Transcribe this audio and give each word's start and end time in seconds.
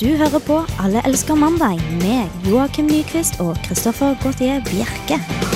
Du 0.00 0.06
hører 0.06 0.38
på 0.46 0.56
Alle 0.78 1.00
elsker 1.08 1.34
mandag 1.34 1.80
med 2.02 2.50
Joakim 2.50 2.86
Nyquist 2.86 3.40
og 3.40 3.56
Christoffer 3.66 4.14
Gautier 4.22 4.62
Bjerke. 4.70 5.47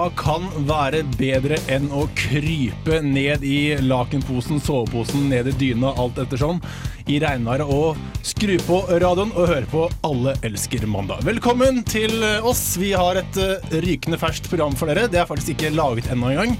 Hva 0.00 0.06
kan 0.16 0.46
være 0.64 1.02
bedre 1.18 1.58
enn 1.68 1.90
å 1.92 2.06
krype 2.16 3.02
ned 3.04 3.42
i 3.44 3.74
lakenposen, 3.84 4.56
soveposen, 4.64 5.26
ned 5.28 5.50
i 5.50 5.52
dyna, 5.60 5.90
alt 6.00 6.16
ettersom, 6.22 6.56
i 7.04 7.18
regnværet 7.20 7.68
og 7.68 7.98
skru 8.24 8.54
på 8.64 8.78
radioen 8.88 9.34
og 9.34 9.50
høre 9.50 9.68
på 9.68 9.82
Alle 10.08 10.32
elsker 10.48 10.86
mandag. 10.88 11.20
Velkommen 11.28 11.82
til 11.84 12.24
oss. 12.48 12.78
Vi 12.80 12.94
har 12.96 13.20
et 13.20 13.40
eh, 13.44 13.74
rykende 13.84 14.16
ferskt 14.22 14.48
program 14.48 14.72
for 14.72 14.88
dere. 14.88 15.04
Det 15.12 15.20
er 15.20 15.28
faktisk 15.28 15.52
ikke 15.52 15.74
laget 15.76 16.08
ennå 16.14 16.30
engang. 16.32 16.56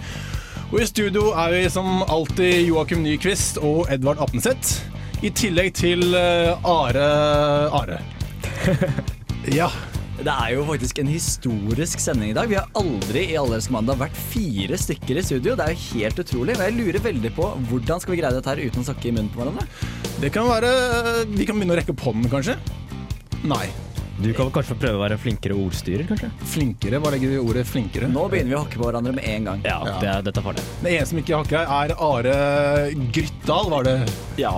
Og 0.68 0.82
i 0.82 0.88
studio 0.90 1.30
er 1.32 1.54
vi 1.54 1.62
som 1.72 2.02
alltid 2.12 2.66
Joakim 2.66 3.00
Nyquist 3.06 3.62
og 3.64 3.86
Edvard 3.88 4.20
Apneseth. 4.20 4.82
I 5.24 5.32
tillegg 5.32 5.72
til 5.80 6.12
eh, 6.12 6.60
Are 6.60 7.08
Are. 7.80 8.02
ja. 9.62 9.70
Det 10.20 10.28
er 10.28 10.50
jo 10.52 10.66
faktisk 10.68 10.98
en 11.00 11.08
historisk 11.08 12.02
sending 12.02 12.34
i 12.34 12.36
dag. 12.36 12.48
Vi 12.50 12.58
har 12.58 12.66
aldri 12.76 13.22
i 13.32 13.38
mandag 13.72 13.96
vært 14.02 14.18
fire 14.20 14.76
stykker 14.76 15.16
i 15.16 15.22
studio. 15.24 15.54
Det 15.56 15.64
er 15.64 15.72
jo 15.72 15.84
helt 15.94 16.20
utrolig. 16.20 16.56
Og 16.58 16.64
jeg 16.66 16.76
lurer 16.76 17.04
veldig 17.06 17.30
på 17.38 17.46
hvordan 17.70 18.02
skal 18.02 18.12
vi 18.12 18.20
greie 18.20 18.36
dette 18.36 18.52
her 18.52 18.60
uten 18.60 18.84
å 18.84 18.88
snakke 18.90 19.08
i 19.08 19.14
munnen 19.16 19.32
på 19.32 19.40
hverandre? 19.40 19.64
Det 20.20 20.28
kan 20.34 20.44
være 20.44 20.72
Vi 21.30 21.46
kan 21.48 21.56
begynne 21.56 21.72
å 21.72 21.80
rekke 21.80 21.96
opp 21.96 22.04
hånden, 22.04 22.28
kanskje? 22.28 22.58
Nei. 23.48 23.64
Du 24.20 24.28
kan 24.36 24.50
kanskje 24.52 24.74
prøve 24.76 24.98
å 24.98 25.00
være 25.00 25.16
flinkere 25.16 25.54
ordstyrer, 25.56 26.04
kanskje? 26.04 26.28
Flinkere? 26.52 26.98
Hva 27.00 27.08
legger 27.14 27.30
du 27.32 27.36
i 27.38 27.40
ordet 27.40 27.62
flinkere? 27.64 28.08
Nå 28.12 28.26
begynner 28.28 28.52
vi 28.52 28.56
å 28.58 28.62
hakke 28.66 28.76
på 28.76 28.84
hverandre 28.84 29.14
med 29.16 29.24
en 29.24 29.46
gang. 29.48 29.62
Ja, 29.64 29.78
Ja. 29.86 29.94
Det 30.02 30.08
er, 30.12 30.24
dette 30.26 30.42
er 30.42 30.44
farlig. 30.44 30.64
Det 30.82 30.90
ene 30.92 31.06
som 31.08 31.20
ikke 31.22 31.38
hakker 31.40 31.62
her, 31.70 31.92
er 31.94 31.94
Are 32.04 32.34
Grytdal, 33.16 33.70
var 33.72 33.86
det? 33.88 33.94
Ja, 34.40 34.52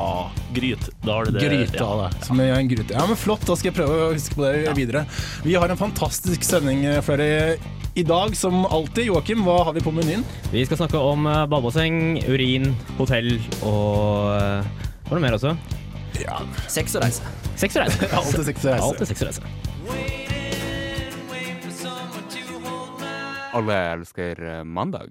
Gryt. 0.57 0.89
Da 1.07 1.21
er 1.21 1.31
det 1.31 1.35
det. 1.37 1.45
Grytdal, 1.47 2.03
ja. 2.03 2.09
Som 2.27 2.41
er 2.43 2.57
en 2.57 2.69
gryte. 2.73 2.97
Ja, 2.97 3.05
men 3.07 3.17
flott, 3.21 3.47
da 3.47 3.55
skal 3.55 3.71
jeg 3.71 3.77
prøve 3.79 4.01
å 4.09 4.11
huske 4.17 4.35
på 4.41 4.49
det 4.49 4.75
videre. 4.81 5.05
Vi 5.47 5.55
har 5.55 5.71
en 5.71 5.79
fantastisk 5.79 6.43
sending 6.47 6.83
for 7.07 7.23
dere 7.23 7.55
i 7.95 8.03
dag, 8.09 8.35
som 8.35 8.65
alltid. 8.67 9.07
Joakim, 9.13 9.45
hva 9.47 9.61
har 9.69 9.77
vi 9.79 9.85
på 9.85 9.93
menyen? 9.95 10.25
Vi 10.51 10.65
skal 10.67 10.81
snakke 10.81 10.99
om 10.99 11.27
eh, 11.31 11.45
badebasseng, 11.47 12.19
urin, 12.27 12.73
hotell 12.99 13.35
og 13.63 14.33
eh, 14.35 14.83
Hva 15.07 15.15
er 15.15 15.21
det 15.21 15.25
mer 15.29 15.39
også? 15.39 15.55
Ja, 16.23 16.39
Sex 16.71 16.95
og 16.97 17.03
reise. 17.03 17.23
Sex 17.59 17.77
og 17.77 17.83
reise. 17.87 18.09
alltid 18.17 18.45
sex 18.51 18.65
og 18.65 18.73
reise. 18.73 18.85
Alltid 18.89 19.07
sex 19.13 19.23
og 19.23 19.29
reise. 19.29 19.43
Alle 23.53 23.77
elsker 23.93 24.39
eh, 24.49 24.63
mandag. 24.65 25.11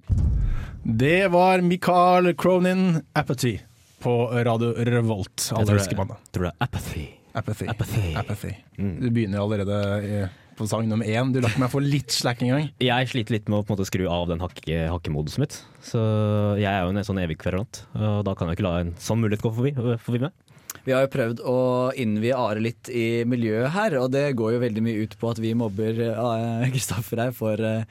Det 0.83 1.27
var 1.29 1.61
Michael 1.61 2.31
Cronin, 2.35 3.01
Apathy, 3.13 3.59
på 4.01 4.15
Radio 4.33 4.71
Revolt. 4.73 5.43
Jeg 5.51 5.57
Alle 5.59 5.67
tror 5.69 5.77
elsker 5.77 5.93
det- 5.95 5.99
mandag. 6.01 6.17
Tror 6.33 6.47
det 6.47 6.51
er 6.55 6.65
apathy. 6.65 7.03
Apathy. 7.37 7.67
Apathy. 7.69 8.15
Apathy. 8.17 8.53
Mm. 8.79 8.95
Du 8.99 9.09
begynner 9.13 9.39
allerede 9.43 10.29
på 10.57 10.65
sang 10.67 10.87
nummer 10.89 11.05
én. 11.05 11.29
Du 11.31 11.39
lar 11.39 11.49
ikke 11.53 11.61
meg 11.63 11.69
få 11.71 11.79
litt 11.85 12.11
slack 12.11 12.41
engang. 12.43 12.71
Jeg 12.81 13.07
sliter 13.13 13.37
litt 13.37 13.47
med 13.47 13.61
å 13.61 13.63
på 13.63 13.71
en 13.71 13.77
måte 13.77 13.87
skru 13.87 14.07
av 14.11 14.25
den 14.27 14.41
hakke, 14.41 14.81
hakkemodusen 14.91 15.45
mitt. 15.45 15.59
Så 15.85 16.01
jeg 16.59 16.67
er 16.67 16.81
jo 16.83 16.89
en 16.91 17.05
sånn 17.07 17.21
evig 17.21 17.37
kverulant, 17.39 17.83
og 17.95 18.25
da 18.25 18.33
kan 18.35 18.49
jeg 18.49 18.57
ikke 18.57 18.65
la 18.67 18.73
en 18.81 18.91
sånn 18.99 19.21
mulighet 19.21 19.45
gå 19.45 19.53
forbi. 19.53 19.71
forbi 20.01 20.19
meg. 20.25 20.33
Vi 20.83 20.93
har 20.95 21.05
jo 21.05 21.11
prøvd 21.13 21.41
å 21.45 21.57
innvie 21.99 22.37
Are 22.37 22.61
litt 22.63 22.89
i 22.89 23.21
miljøet 23.29 23.69
her, 23.75 23.95
og 24.01 24.09
det 24.15 24.31
går 24.37 24.55
jo 24.55 24.63
veldig 24.63 24.83
mye 24.85 25.03
ut 25.05 25.13
på 25.21 25.29
at 25.29 25.41
vi 25.41 25.53
mobber 25.57 25.99
eh, 26.07 26.69
Kristoffer 26.73 27.21
her 27.21 27.35
for 27.37 27.61
eh, 27.61 27.83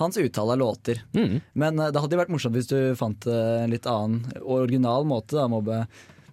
hans 0.00 0.18
uttale 0.20 0.56
av 0.56 0.60
låter. 0.60 1.00
Mm. 1.16 1.38
Men 1.56 1.80
eh, 1.80 1.92
det 1.94 2.02
hadde 2.02 2.16
jo 2.16 2.20
vært 2.20 2.34
morsomt 2.34 2.58
hvis 2.58 2.68
du 2.68 2.78
fant 3.00 3.28
en 3.30 3.72
litt 3.72 3.88
annen 3.88 4.26
original 4.42 5.08
måte 5.08 5.40
å 5.40 5.48
mobbe. 5.52 5.84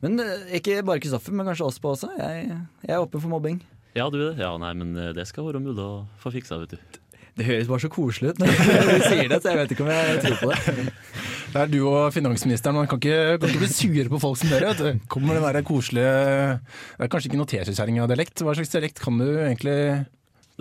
Men 0.03 0.19
ikke 0.52 0.81
bare 0.84 1.03
Kristoffer, 1.03 1.35
men 1.35 1.47
kanskje 1.47 1.69
oss 1.69 1.80
på 1.80 1.94
også. 1.94 2.12
Jeg, 2.19 2.58
jeg 2.84 2.96
er 2.97 3.03
åpen 3.03 3.24
for 3.24 3.31
mobbing. 3.31 3.62
Ja, 3.96 4.09
du 4.12 4.19
er 4.19 4.31
det? 4.31 4.44
Ja, 4.44 4.56
nei, 4.59 4.74
men 4.75 4.96
det 5.16 5.28
skal 5.30 5.47
være 5.47 5.64
mulig 5.64 5.80
å 5.84 6.03
få 6.19 6.34
fiksa, 6.35 6.59
vet 6.64 6.75
du. 6.75 7.00
Det 7.40 7.47
høres 7.47 7.69
bare 7.69 7.84
så 7.85 7.90
koselig 7.91 8.34
ut 8.34 8.41
når 8.41 8.52
du 8.52 9.06
sier 9.06 9.30
det, 9.31 9.40
så 9.40 9.53
jeg 9.53 9.59
vet 9.62 9.72
ikke 9.72 9.85
om 9.85 9.91
jeg 9.94 10.18
tror 10.25 10.41
på 10.41 10.52
det. 10.52 10.88
Det 11.51 11.59
er 11.59 11.67
du 11.67 11.81
og 11.84 12.13
finansministeren. 12.16 12.78
Man 12.79 12.88
kan 12.88 13.00
ikke, 13.01 13.38
kan 13.41 13.51
ikke 13.51 13.63
bli 13.66 13.72
sure 13.72 14.07
på 14.13 14.19
folk 14.23 14.39
som 14.39 14.51
dere. 14.53 14.72
vet 14.72 14.79
du. 14.79 15.06
Kommer 15.12 15.35
den 15.35 15.44
være 15.44 15.63
koselige 15.67 16.13
Det 16.62 17.06
er 17.06 17.12
kanskje 17.12 17.31
ikke 17.31 17.41
noe 17.41 17.51
teskjekjerring 17.51 18.00
av 18.00 18.07
dialekt. 18.12 18.44
Hva 18.45 18.56
slags 18.56 18.72
dialekt 18.72 19.03
kan 19.03 19.19
du 19.19 19.28
egentlig 19.28 19.78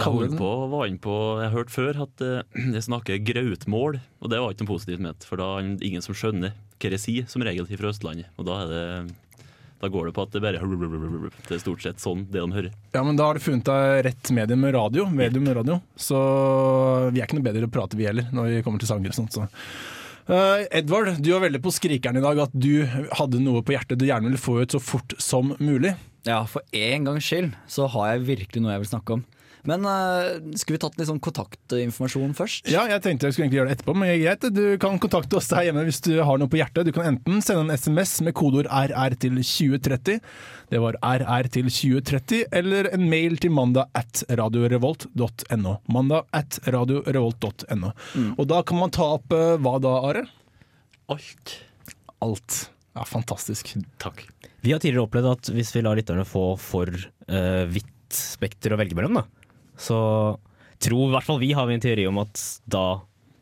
kalle 0.01 0.27
den? 0.27 0.35
den? 0.35 0.41
på, 0.41 0.51
var 0.73 0.91
inne 0.91 1.03
på, 1.05 1.17
jeg 1.45 1.55
hørte 1.55 1.77
før 1.77 2.03
at 2.09 2.27
eh, 2.27 2.67
jeg 2.75 2.87
snakker 2.89 3.23
grautmål, 3.31 4.01
og 4.19 4.33
det 4.33 4.43
var 4.43 4.55
ikke 4.55 4.67
noe 4.67 4.73
positivt 4.75 5.07
ment. 5.07 5.27
For 5.29 5.39
da 5.39 5.53
er 5.61 5.71
det 5.77 5.87
ingen 5.87 6.03
som 6.05 6.17
skjønner 6.17 6.57
hva 6.81 6.93
jeg 6.97 7.03
sier, 7.03 7.31
som 7.31 7.45
regel 7.45 7.69
fra 7.71 7.93
Østlandet. 7.93 8.33
Og 8.41 8.49
da 8.49 8.63
er 8.65 8.73
det 8.75 8.85
da 9.81 9.89
går 9.89 10.11
det 10.11 10.13
på 10.13 10.25
at 10.27 10.35
det 10.35 10.43
bare 10.45 10.59
Det 10.61 11.55
er 11.57 11.63
stort 11.63 11.81
sett 11.81 12.03
sånn 12.03 12.27
det 12.29 12.43
de 12.43 12.53
hører. 12.53 12.75
Ja, 12.93 13.01
men 13.01 13.17
Da 13.17 13.31
har 13.31 13.39
du 13.39 13.41
funnet 13.41 13.65
deg 13.65 14.03
rett 14.11 14.33
medium 14.37 14.61
med 14.61 14.75
radio. 14.77 15.07
Medium 15.09 15.47
med 15.47 15.57
radio. 15.57 15.79
Så 15.97 16.19
vi 17.15 17.23
er 17.23 17.25
ikke 17.25 17.39
noe 17.39 17.47
bedre 17.49 17.65
å 17.65 17.73
prate 17.73 17.97
vi 17.97 18.05
heller, 18.05 18.29
når 18.35 18.59
vi 18.59 18.67
kommer 18.67 18.83
til 18.83 18.91
sanger 18.91 19.15
og 19.15 19.17
sånt. 19.17 19.39
Så. 19.39 19.47
Eh, 20.29 20.67
Edvard, 20.79 21.15
du 21.23 21.33
var 21.33 21.45
veldig 21.47 21.63
på 21.65 21.73
skrikeren 21.75 22.21
i 22.21 22.25
dag 22.25 22.39
at 22.45 22.53
du 22.55 22.85
hadde 22.87 23.41
noe 23.43 23.63
på 23.65 23.75
hjertet 23.75 23.99
du 24.01 24.07
gjerne 24.09 24.29
ville 24.29 24.41
få 24.41 24.61
ut 24.63 24.77
så 24.77 24.81
fort 24.83 25.15
som 25.19 25.55
mulig. 25.59 25.95
Ja, 26.29 26.43
for 26.47 26.63
en 26.77 27.07
gangs 27.09 27.25
skyld 27.25 27.55
så 27.71 27.89
har 27.95 28.13
jeg 28.13 28.27
virkelig 28.29 28.63
noe 28.63 28.75
jeg 28.75 28.85
vil 28.85 28.93
snakke 28.93 29.17
om. 29.19 29.25
Men 29.69 29.85
uh, 29.85 30.39
skulle 30.59 30.79
vi 30.79 30.83
tatt 30.83 30.97
litt 31.01 31.09
sånn 31.11 31.21
kontaktinformasjon 31.23 32.33
først? 32.39 32.71
Ja, 32.73 32.87
jeg 32.91 33.03
tenkte 33.05 33.29
jeg 33.29 33.37
skulle 33.37 33.49
egentlig 33.49 33.61
gjøre 33.61 33.71
det 33.71 33.77
etterpå, 33.79 33.95
men 33.99 34.13
greit. 34.23 34.47
Du 34.55 34.65
kan 34.81 34.99
kontakte 35.03 35.39
oss 35.41 35.51
der 35.53 35.67
hjemme 35.69 35.85
hvis 35.89 36.01
du 36.07 36.13
har 36.25 36.41
noe 36.41 36.51
på 36.51 36.61
hjertet. 36.61 36.89
Du 36.89 36.95
kan 36.97 37.09
enten 37.13 37.43
sende 37.45 37.67
en 37.67 37.77
SMS 37.77 38.17
med 38.27 38.37
kodeord 38.39 38.71
RR 38.71 39.17
til 39.21 39.39
2030, 39.41 40.21
det 40.71 40.83
var 40.83 40.99
RR 41.03 41.51
til 41.53 41.69
2030, 41.69 42.45
eller 42.61 42.91
en 42.95 43.07
mail 43.11 43.39
til 43.43 43.55
mandag 43.55 43.91
at 43.99 44.25
radiorevolt.no. 44.41 45.77
Mandag 45.93 46.29
at 46.37 46.61
radiorevolt.no. 46.71 47.95
Og 48.37 48.45
da 48.51 48.61
kan 48.67 48.81
man 48.81 48.95
ta 48.95 49.13
opp 49.19 49.35
uh, 49.35 49.57
hva 49.61 49.79
da, 49.83 49.97
Are? 50.11 50.27
Alt. 51.11 51.57
Alt. 52.23 52.61
Ja, 52.95 53.05
fantastisk. 53.07 53.75
Takk. 54.03 54.25
Vi 54.61 54.75
har 54.75 54.83
tidligere 54.83 55.07
opplevd 55.07 55.31
at 55.31 55.51
hvis 55.55 55.73
vi 55.75 55.83
lar 55.85 55.99
lytterne 55.99 56.27
få 56.29 56.53
for 56.61 56.91
uh, 56.91 57.65
vidt 57.71 57.89
spekter 58.11 58.75
å 58.75 58.79
velge 58.81 58.97
mellom, 58.99 59.21
da, 59.21 59.40
så 59.81 60.01
tror 60.81 61.09
i 61.09 61.15
hvert 61.15 61.29
fall 61.29 61.41
vi 61.43 61.53
har 61.57 61.69
vi 61.69 61.77
en 61.77 61.83
teori 61.85 62.07
om 62.09 62.21
at 62.23 62.41
da 62.71 62.85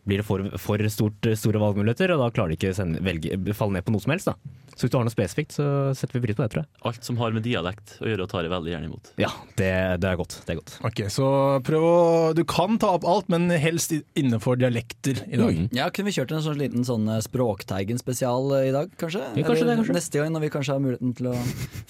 blir 0.08 0.22
det 0.22 0.26
for, 0.26 0.40
for 0.62 0.82
stort, 0.88 1.26
store 1.36 1.60
valgmuligheter, 1.60 2.14
og 2.14 2.22
da 2.22 2.30
klarer 2.32 2.54
de 2.54 2.56
ikke 2.56 2.72
å 2.72 2.86
velge, 3.04 3.36
falle 3.56 3.76
ned 3.76 3.84
på 3.84 3.92
noe 3.92 4.02
som 4.02 4.14
helst. 4.14 4.30
da. 4.30 4.56
Så 4.78 4.86
hvis 4.86 4.92
du 4.92 4.96
har 4.96 5.04
noe 5.08 5.12
spesifikt, 5.12 5.56
så 5.56 5.64
setter 5.98 6.16
vi 6.16 6.22
pris 6.28 6.36
på 6.38 6.44
det, 6.44 6.52
tror 6.52 6.62
jeg. 6.62 6.68
Alt 6.88 7.04
som 7.04 7.18
har 7.18 7.34
med 7.34 7.42
dialekt 7.44 7.96
å 7.98 8.06
gjøre, 8.06 8.28
tar 8.30 8.46
jeg 8.46 8.52
veldig 8.52 8.72
gjerne 8.72 8.88
imot. 8.88 9.10
Ja, 9.20 9.30
det, 9.58 9.70
det 10.00 10.08
er 10.12 10.20
godt. 10.20 10.36
Det 10.46 10.54
er 10.54 10.60
godt. 10.60 10.76
Ok, 10.86 11.02
Så 11.12 11.26
prøv 11.66 11.86
å 11.88 11.96
Du 12.38 12.44
kan 12.48 12.78
ta 12.80 12.92
opp 12.94 13.04
alt, 13.10 13.28
men 13.32 13.50
helst 13.58 13.92
innenfor 13.92 14.60
dialekter 14.62 15.24
i 15.26 15.40
dag. 15.40 15.58
Mm. 15.58 15.68
Ja, 15.74 15.90
Kunne 15.90 16.12
vi 16.12 16.16
kjørt 16.20 16.36
en 16.36 16.44
sånn 16.46 16.60
liten 16.62 16.86
sånn 16.86 17.10
eh, 17.10 17.18
Språkteigen-spesial 17.26 18.54
eh, 18.60 18.68
i 18.70 18.74
dag, 18.78 18.94
kanskje? 19.02 19.24
Ja, 19.34 19.42
kanskje 19.42 19.66
Eller 19.66 19.74
det, 19.74 19.80
kanskje. 19.82 19.98
Neste 19.98 20.22
gang 20.22 20.36
når 20.36 20.46
vi 20.46 20.52
kanskje 20.54 20.78
har 20.78 20.84
muligheten 20.86 21.16
til 21.18 21.32
å 21.32 21.36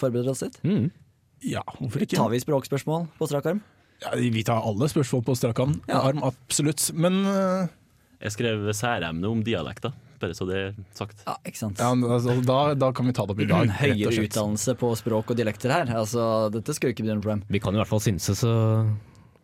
forberede 0.00 0.32
oss 0.32 0.46
litt. 0.48 0.56
Mm. 0.64 0.88
Ja, 1.44 1.62
hvorfor 1.76 2.02
ikke? 2.08 2.16
Tar 2.18 2.32
vi 2.32 2.40
språkspørsmål 2.42 3.10
på 3.20 3.28
strak 3.30 3.52
arm? 3.52 3.60
Ja, 4.04 4.12
vi 4.14 4.44
tar 4.46 4.62
alle 4.62 4.86
spørsmål 4.90 5.24
på 5.26 5.34
strak 5.38 5.58
arm, 5.64 5.80
Ja. 5.88 6.02
arm, 6.06 6.22
absolutt. 6.26 6.90
Men 6.94 7.24
uh... 7.26 7.66
Jeg 8.22 8.34
skrev 8.34 8.68
særemne 8.74 9.26
om 9.30 9.42
dialekter, 9.46 9.92
bare 10.18 10.34
så 10.34 10.46
det 10.48 10.56
er 10.58 10.70
sagt. 10.94 11.20
Ja, 11.26 11.36
ikke 11.46 11.60
sant. 11.60 11.78
ja, 11.78 11.90
altså, 11.94 12.34
da, 12.42 12.74
da 12.74 12.92
kan 12.94 13.06
vi 13.06 13.14
ta 13.14 13.26
det 13.26 13.34
opp 13.36 13.42
i 13.42 13.46
dag. 13.50 13.68
og 13.70 13.76
Høyere 13.78 14.24
utdannelse 14.26 14.74
på 14.78 14.90
språk 14.98 15.34
og 15.34 15.38
dialekter 15.38 15.74
her. 15.74 15.92
Altså, 15.98 16.48
Dette 16.54 16.74
skal 16.74 16.90
jo 16.90 16.96
ikke 16.96 17.06
bli 17.06 17.14
noe 17.14 17.22
problem. 17.22 17.44
Vi 17.50 17.60
kan 17.62 17.74
i 17.74 17.82
hvert 17.82 17.90
fall 17.90 18.02
synse, 18.02 18.34
så 18.38 18.54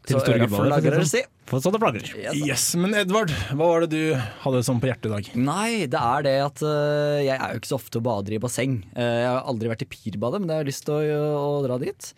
til 0.05 0.19
Så 0.19 0.21
å 0.21 0.25
si 0.27 0.49
flagrer, 0.53 0.99
sånn. 1.01 1.09
si. 1.09 1.23
For 1.49 1.63
sånn 1.65 1.73
det 1.77 1.81
flagrer. 1.81 2.09
Yes. 2.21 2.41
Yes, 2.45 2.65
Men 2.77 2.93
Edvard, 2.99 3.31
hva 3.57 3.69
var 3.71 3.85
det 3.87 3.91
du 3.95 4.19
hadde 4.43 4.61
sånn 4.67 4.81
på 4.83 4.91
hjertet 4.91 5.09
i 5.09 5.13
dag? 5.15 5.31
Nei, 5.47 5.69
det 5.89 6.01
er 6.01 6.27
det 6.27 6.35
at 6.45 6.61
uh, 6.67 7.21
jeg 7.25 7.39
er 7.39 7.55
jo 7.55 7.63
ikke 7.63 7.71
så 7.71 7.79
ofte 7.79 8.01
og 8.03 8.05
bader 8.11 8.37
i 8.37 8.41
basseng. 8.43 8.75
Uh, 8.93 9.01
jeg 9.01 9.31
har 9.31 9.47
aldri 9.49 9.71
vært 9.73 9.87
i 9.87 9.89
Pirbadet, 9.89 10.43
men 10.43 10.51
det 10.51 10.59
har 10.59 10.65
jeg 10.67 10.73
lyst 10.75 10.85
til 10.91 10.99
å, 11.17 11.23
å 11.41 11.63
dra 11.65 11.79
dit. 11.81 12.11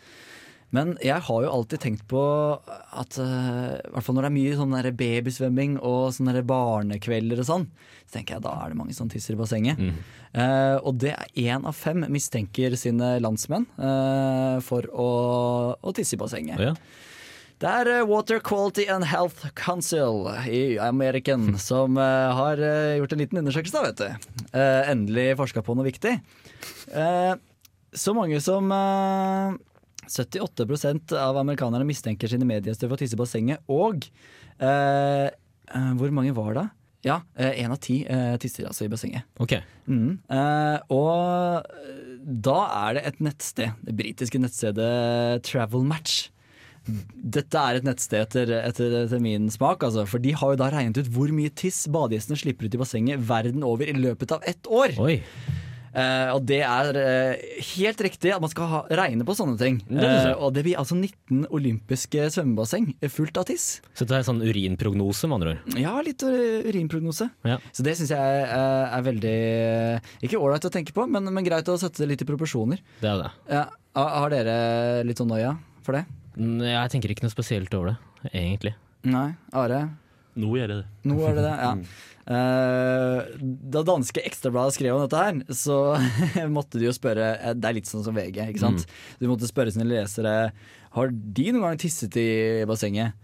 Men 0.76 0.94
jeg 1.04 1.24
har 1.28 1.44
jo 1.46 1.52
alltid 1.52 1.82
tenkt 1.82 2.04
på 2.10 2.22
at 2.60 3.18
uh, 3.20 3.76
hvert 3.94 4.04
fall 4.04 4.18
når 4.18 4.26
det 4.26 4.30
er 4.30 4.36
mye 4.36 4.58
sånn 4.60 4.76
babysvømming 5.00 5.78
og 5.80 6.12
sånne 6.16 6.44
barnekvelder 6.46 7.42
og 7.42 7.48
sånn, 7.48 7.66
så 8.06 8.18
tenker 8.18 8.36
jeg 8.36 8.44
da 8.44 8.54
er 8.60 8.72
det 8.72 8.78
mange 8.78 8.94
som 8.96 9.08
tisser 9.10 9.34
i 9.34 9.40
bassenget. 9.40 9.80
Eh, 10.36 10.76
og 10.84 10.98
det 11.00 11.14
er 11.16 11.30
én 11.48 11.64
av 11.66 11.74
fem 11.74 12.04
mistenker 12.12 12.76
sine 12.78 13.16
landsmenn 13.24 13.64
uh, 13.80 14.60
for 14.64 14.86
å, 14.92 15.10
å 15.80 15.94
tisse 15.96 16.14
i 16.14 16.20
bassenget. 16.20 16.60
Ja. 16.60 16.74
Det 17.56 17.70
er 17.72 18.04
Water 18.04 18.38
Quality 18.44 18.84
and 18.92 19.06
Health 19.08 19.46
Council 19.56 20.26
i 20.44 20.76
American 20.76 21.54
som 21.58 21.96
uh, 21.96 22.34
har 22.36 22.60
uh, 22.60 22.98
gjort 22.98 23.14
en 23.16 23.22
liten 23.22 23.40
undersøkelse, 23.40 23.80
da, 23.80 23.86
vet 23.88 24.02
du. 24.02 24.50
Uh, 24.52 24.82
endelig 24.92 25.30
forska 25.40 25.64
på 25.64 25.76
noe 25.78 25.88
viktig. 25.88 26.18
Så 27.96 28.12
mange 28.12 28.42
som 28.44 28.68
78% 30.08 31.14
av 31.20 31.38
amerikanerne 31.40 31.86
mistenker 31.88 32.30
sine 32.30 32.48
medgjester 32.48 32.88
for 32.88 32.96
å 32.96 33.00
tisse 33.00 33.18
i 33.18 33.20
bassenget, 33.20 33.62
og 33.72 34.08
eh, 34.58 35.28
eh, 35.28 35.92
hvor 35.98 36.14
mange 36.14 36.34
var 36.36 36.54
det? 36.58 36.66
Ja, 37.06 37.20
én 37.38 37.70
av 37.70 37.78
ti 37.82 38.00
eh, 38.10 38.34
tisser 38.42 38.66
altså 38.66 38.86
i 38.86 38.90
bassenget. 38.90 39.26
Ok. 39.42 39.58
Mm. 39.86 40.16
Eh, 40.32 40.78
og 40.94 41.66
eh, 41.68 42.16
da 42.46 42.56
er 42.80 42.96
det 42.96 43.04
et 43.10 43.20
nettsted, 43.22 43.76
det 43.86 43.94
britiske 44.00 44.40
nettstedet 44.42 45.44
Travel 45.46 45.86
Match. 45.86 46.32
Dette 46.86 47.60
er 47.60 47.78
et 47.78 47.86
nettsted 47.86 48.24
etter, 48.24 48.50
etter, 48.60 48.96
etter 49.04 49.22
min 49.22 49.48
smak, 49.50 49.82
altså, 49.86 50.06
for 50.06 50.22
de 50.22 50.34
har 50.38 50.54
jo 50.54 50.60
da 50.60 50.70
regnet 50.72 51.00
ut 51.02 51.12
hvor 51.14 51.30
mye 51.34 51.50
tiss 51.54 51.84
badegjestene 51.90 52.38
slipper 52.42 52.66
ut 52.66 52.76
i 52.78 52.82
bassenget 52.82 53.22
verden 53.26 53.66
over 53.66 53.90
i 53.90 53.94
løpet 53.94 54.34
av 54.34 54.46
ett 54.46 54.70
år. 54.70 54.98
Oi. 55.02 55.20
Eh, 55.96 56.30
og 56.34 56.42
det 56.44 56.60
er 56.66 56.98
eh, 57.00 57.44
helt 57.72 58.00
riktig 58.04 58.32
at 58.34 58.42
man 58.42 58.52
skal 58.52 58.68
ha, 58.68 58.80
regne 59.00 59.24
på 59.26 59.36
sånne 59.36 59.56
ting. 59.60 59.78
Det. 59.88 60.04
Eh, 60.04 60.32
og 60.34 60.52
det 60.56 60.66
blir 60.66 60.80
altså 60.80 60.98
19 60.98 61.46
olympiske 61.56 62.28
svømmebasseng 62.34 62.90
fullt 63.12 63.40
av 63.40 63.46
tiss. 63.48 63.66
Så 63.96 64.08
det 64.08 64.18
er 64.18 64.26
sånn 64.26 64.42
urinprognose, 64.44 65.30
med 65.30 65.38
andre 65.38 65.54
ord. 65.54 65.78
Ja, 65.80 65.94
litt 66.04 66.24
urinprognose. 66.26 67.30
Ja. 67.48 67.58
Så 67.72 67.86
det 67.86 67.96
syns 67.98 68.12
jeg 68.12 68.44
er, 68.46 69.04
veldig 69.06 69.36
Ikke 70.26 70.40
ålreit 70.40 70.64
å 70.66 70.72
tenke 70.72 70.94
på, 70.96 71.04
men, 71.08 71.28
men 71.32 71.46
greit 71.46 71.68
å 71.70 71.78
sette 71.80 72.02
det 72.02 72.10
litt 72.12 72.24
i 72.24 72.28
proporsjoner. 72.28 72.82
Det 73.00 73.10
er 73.10 73.22
det. 73.22 73.32
Ja, 73.52 73.66
har 73.96 74.32
dere 74.32 74.56
litt 75.06 75.20
sånn 75.20 75.30
noia 75.32 75.54
for 75.86 75.96
det? 75.96 76.04
Jeg 76.36 76.92
tenker 76.92 77.12
ikke 77.12 77.24
noe 77.24 77.32
spesielt 77.32 77.72
over 77.76 77.94
det, 77.94 78.32
egentlig. 78.34 78.74
Nei? 79.08 79.30
Are? 79.56 79.86
Nå 80.36 80.52
gjør 80.52 80.72
jeg 80.72 80.82
det. 80.82 81.08
Nå 81.08 81.16
er 81.24 81.36
det 81.38 81.44
det, 81.46 81.56
ja. 81.64 81.72
Eh, 82.26 83.36
da 83.70 83.84
danske 83.86 84.22
Ekstrabladet 84.26 84.74
skrev 84.74 84.96
om 84.96 85.04
dette 85.04 85.20
her, 85.20 85.36
så 85.54 85.76
måtte 86.56 86.80
de 86.80 86.88
jo 86.88 86.94
spørre 86.94 87.28
eh, 87.36 87.52
Det 87.54 87.68
er 87.68 87.76
litt 87.76 87.90
sånn 87.90 88.02
som 88.06 88.16
VG, 88.16 88.40
ikke 88.50 88.64
sant. 88.64 88.86
De 89.20 89.30
måtte 89.30 89.46
spørre 89.46 89.70
sine 89.74 89.86
lesere 89.86 90.34
Har 90.96 91.12
de 91.14 91.46
noen 91.52 91.68
gang 91.68 91.78
tisset 91.80 92.18
i 92.18 92.28
bassenget. 92.68 93.14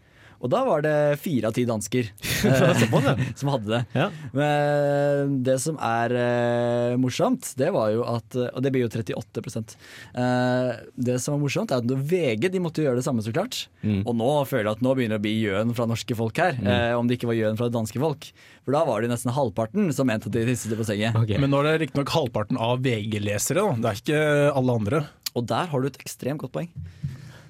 Og 0.42 0.50
da 0.50 0.62
var 0.66 0.82
det 0.82 0.94
fire 1.22 1.50
av 1.50 1.54
ti 1.54 1.64
dansker 1.68 2.08
eh, 2.50 3.22
som 3.38 3.52
hadde 3.52 3.70
det. 3.70 3.80
Ja. 3.94 4.08
Men 4.34 5.36
det 5.46 5.58
som 5.62 5.78
er 5.78 6.14
eh, 6.18 6.96
morsomt, 7.00 7.52
det 7.58 7.70
var 7.74 7.92
jo 7.94 8.02
at 8.08 8.34
Og 8.34 8.58
det 8.64 8.72
blir 8.74 8.84
jo 8.84 8.90
38 8.90 9.62
eh, 9.62 10.72
Det 10.96 11.18
som 11.22 11.36
var 11.36 11.42
morsomt, 11.44 11.70
er 11.70 11.82
at 11.82 12.08
VG 12.12 12.48
de 12.52 12.62
måtte 12.62 12.82
gjøre 12.84 12.98
det 12.98 13.06
samme, 13.06 13.22
så 13.22 13.34
klart. 13.34 13.66
Mm. 13.86 14.02
Og 14.02 14.16
nå 14.18 14.32
føler 14.50 14.70
jeg 14.70 14.80
at 14.80 14.84
nå 14.84 14.96
begynner 14.98 15.18
det 15.18 15.22
å 15.22 15.26
bli 15.28 15.36
gjøn 15.44 15.76
fra 15.78 15.86
norske 15.90 16.18
folk 16.18 16.42
her. 16.42 16.58
Eh, 16.58 16.94
om 16.98 17.06
det 17.06 17.20
ikke 17.20 17.30
var 17.30 17.38
gjøn 17.38 17.60
fra 17.60 17.70
det 17.70 17.76
danske 17.78 18.02
folk. 18.02 18.28
For 18.66 18.74
da 18.74 18.82
var 18.88 19.02
det 19.02 19.12
nesten 19.12 19.34
halvparten 19.34 19.90
som 19.94 20.10
mente 20.10 20.30
at 20.30 20.34
de 20.34 20.44
tisset 20.48 20.74
i 20.74 20.78
bassenget. 20.78 21.18
Okay. 21.22 21.38
Men 21.42 21.54
nå 21.54 21.62
er 21.62 21.70
det 21.70 21.86
riktignok 21.86 22.12
halvparten 22.14 22.58
av 22.60 22.82
VG-lesere, 22.82 23.62
da. 23.62 23.78
Det 23.78 23.90
er 23.92 24.02
ikke 24.02 24.22
alle 24.58 24.78
andre. 24.82 25.04
Og 25.38 25.46
der 25.48 25.70
har 25.70 25.80
du 25.80 25.88
et 25.88 26.02
ekstremt 26.02 26.42
godt 26.42 26.54
poeng. 26.54 26.70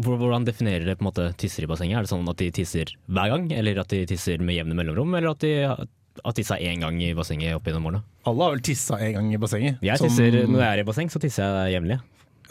Hvordan 0.02 0.46
definerer 0.48 0.86
dere 0.86 0.98
på 0.98 1.04
en 1.06 1.10
måte 1.10 1.28
tisser 1.38 1.66
i 1.66 1.70
bassenget? 1.70 2.00
Er 2.00 2.06
det 2.06 2.12
sånn 2.12 2.28
at 2.30 2.40
de 2.40 2.50
tisser 2.54 2.94
hver 3.06 3.34
gang, 3.34 3.50
eller 3.54 3.82
at 3.84 3.92
de 3.92 4.04
tisser 4.10 4.42
med 4.42 4.58
jevne 4.58 4.76
mellomrom, 4.78 5.14
eller 5.18 5.34
at 5.36 5.44
de 5.44 5.52
har 5.68 6.34
tissa 6.36 6.58
én 6.60 6.82
gang 6.84 6.98
i 7.02 7.12
bassenget 7.16 7.56
opp 7.56 7.68
gjennom 7.68 7.86
årene? 7.88 8.02
Alle 8.28 8.48
har 8.48 8.56
vel 8.56 8.64
tissa 8.64 8.98
en 9.00 9.14
gang 9.18 9.30
i 9.34 9.40
bassenget. 9.40 9.78
Jeg 9.82 9.98
Som- 9.98 10.08
tisser, 10.10 10.42
Når 10.46 10.60
jeg 10.60 10.72
er 10.72 10.82
i 10.82 10.88
basseng, 10.90 11.08
så 11.10 11.22
tisser 11.22 11.42
jeg 11.46 11.78
jevnlig. 11.80 12.00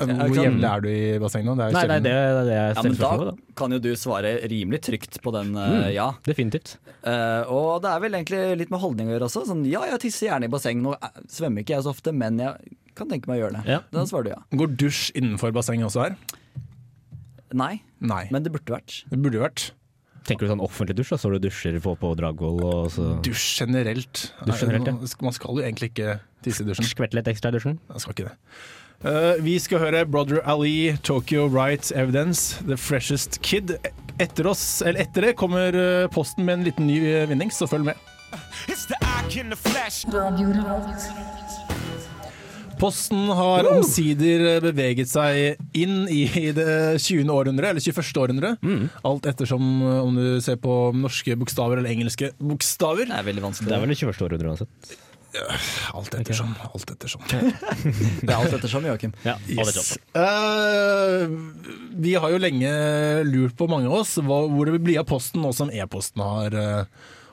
Hvor 0.02 0.34
jevnlig 0.34 0.66
er 0.66 0.82
du 0.82 0.88
i 0.90 1.20
bassenget 1.22 1.46
nå? 1.46 1.56
Det 1.60 1.66
er 1.66 1.70
jo 1.70 1.76
Nei, 1.78 1.88
nei, 1.92 2.00
det 2.00 2.12
er 2.12 2.46
det 2.48 2.56
jeg 2.56 2.76
Ja, 2.76 2.82
men 2.82 2.96
da 2.98 3.10
da. 3.18 3.34
kan 3.60 3.72
jo 3.76 3.80
du 3.80 3.90
svare 4.00 4.32
rimelig 4.50 4.82
trygt 4.88 5.22
på 5.22 5.34
den 5.36 5.52
mm, 5.54 5.92
ja. 5.94 6.08
Definitivt. 6.26 6.78
Uh, 7.06 7.44
og 7.52 7.82
det 7.84 7.92
er 7.92 8.00
vel 8.00 8.18
egentlig 8.18 8.58
litt 8.58 8.72
med 8.72 8.82
holdning 8.82 9.12
å 9.12 9.16
gjøre 9.16 9.28
også. 9.28 9.46
Sånn, 9.50 9.66
ja, 9.70 9.84
jeg 9.92 10.00
tisser 10.08 10.30
gjerne 10.32 10.48
i 10.48 10.54
basseng. 10.54 10.82
Nå 10.82 10.96
eh, 10.96 11.22
svømmer 11.30 11.62
ikke 11.62 11.76
jeg 11.76 11.86
så 11.86 11.94
ofte, 11.94 12.14
men 12.16 12.40
jeg 12.42 12.74
kan 12.98 13.10
tenke 13.12 13.30
meg 13.32 13.40
å 13.40 13.46
gjøre 13.46 13.60
det. 13.60 13.64
Ja. 13.78 13.82
Da 13.94 14.06
svarer 14.10 14.28
du 14.28 14.32
ja. 14.34 14.40
Går 14.62 14.74
dusj 14.82 15.12
innenfor 15.20 15.54
bassenget 15.56 15.88
også 15.90 16.06
her? 16.08 16.18
Nei, 17.52 17.82
Nei. 18.00 18.26
men 18.32 18.44
det 18.46 18.52
burde 18.54 18.72
vært. 18.78 19.02
Det 19.12 19.20
burde 19.20 19.42
vært. 19.42 19.70
Tenker 20.28 20.46
du 20.46 20.52
sånn 20.52 20.62
offentlig 20.62 20.96
dusj, 21.00 21.16
da, 21.16 21.18
så 21.18 21.32
du 21.34 21.40
dusjer 21.42 21.80
på, 21.82 21.96
på 21.98 22.12
Dragvoll 22.20 22.60
og 22.62 22.92
så 22.94 23.08
Dusj 23.26 23.64
generelt. 23.64 24.28
Dusj 24.46 24.68
generelt, 24.68 24.92
ja. 24.92 25.24
Man 25.26 25.34
skal 25.36 25.58
jo 25.58 25.64
egentlig 25.66 25.90
ikke 25.96 26.20
tisse 26.46 26.62
i 26.62 26.68
dusjen. 26.70 26.86
skvette 26.86 27.18
litt 27.18 27.28
ekstra 27.32 27.50
i 27.50 27.58
dusjen? 27.58 27.80
Jeg 27.90 28.04
skal 28.04 28.16
ikke 28.16 28.28
det. 28.30 28.36
Eh, 29.02 29.42
vi 29.42 29.56
skal 29.58 29.82
høre 29.82 30.04
Brother 30.06 30.44
Ali, 30.46 30.94
Tokyo 31.02 31.48
Right 31.50 31.90
Evidence, 31.98 32.62
The 32.70 32.78
Freshest 32.78 33.42
Kid. 33.42 33.74
Etter 34.22 34.46
oss, 34.52 34.84
eller 34.86 35.02
etter 35.08 35.26
det 35.26 35.36
kommer 35.42 35.74
eh, 35.74 36.08
Posten 36.14 36.46
med 36.46 36.60
en 36.60 36.68
liten 36.70 36.86
ny 36.86 37.00
eh, 37.02 37.26
vinning, 37.32 37.50
så 37.50 37.66
følg 37.66 37.90
med. 37.90 38.08
It's 38.70 38.86
the 38.86 38.96
eye 39.02 39.42
in 39.42 39.50
the 39.50 39.58
flesh. 39.58 40.06
Posten 42.82 43.28
har 43.38 43.68
omsider 43.70 44.60
beveget 44.64 45.12
seg 45.12 45.60
inn 45.78 46.08
i 46.10 46.24
det 46.58 46.66
20. 47.04 47.30
århundre, 47.30 47.70
eller 47.76 47.84
21. 47.84 48.10
århundre. 48.24 48.56
Alt 49.06 49.28
ettersom 49.30 49.68
eh, 49.86 50.00
om 50.02 50.18
du 50.18 50.26
ser 50.42 50.58
på 50.62 50.80
norske 50.98 51.38
bokstaver 51.38 51.78
eller 51.78 51.94
engelske 51.94 52.32
bokstaver. 52.42 53.06
Det 53.12 53.20
er 53.22 53.28
veldig 53.30 53.46
vanskelig. 53.46 53.70
Det 53.70 53.78
er 53.78 53.86
vel 53.86 53.94
det 53.94 54.00
21. 54.02 54.26
århundre 54.28 54.54
uansett. 54.56 54.98
Alt 55.96 56.16
ettersom. 56.20 56.50
Alt 56.74 56.90
ettersom. 56.92 57.22
Det 57.32 58.28
er 58.28 58.36
alt 58.36 58.52
ettersom, 58.58 58.84
Joakim. 58.90 59.14
Ja, 59.24 59.38
Yes. 59.48 59.94
uh, 60.18 61.32
vi 62.04 62.18
har 62.20 62.34
jo 62.34 62.40
lenge 62.42 62.72
lurt 63.30 63.56
på, 63.56 63.70
mange 63.72 63.88
av 63.88 64.02
oss, 64.02 64.18
hvor 64.20 64.66
det 64.68 64.74
vil 64.76 64.84
bli 64.90 64.98
av 65.00 65.08
posten 65.08 65.46
nå 65.46 65.54
som 65.56 65.72
e-posten 65.72 66.24
har, 66.26 66.58
eh, 66.58 66.84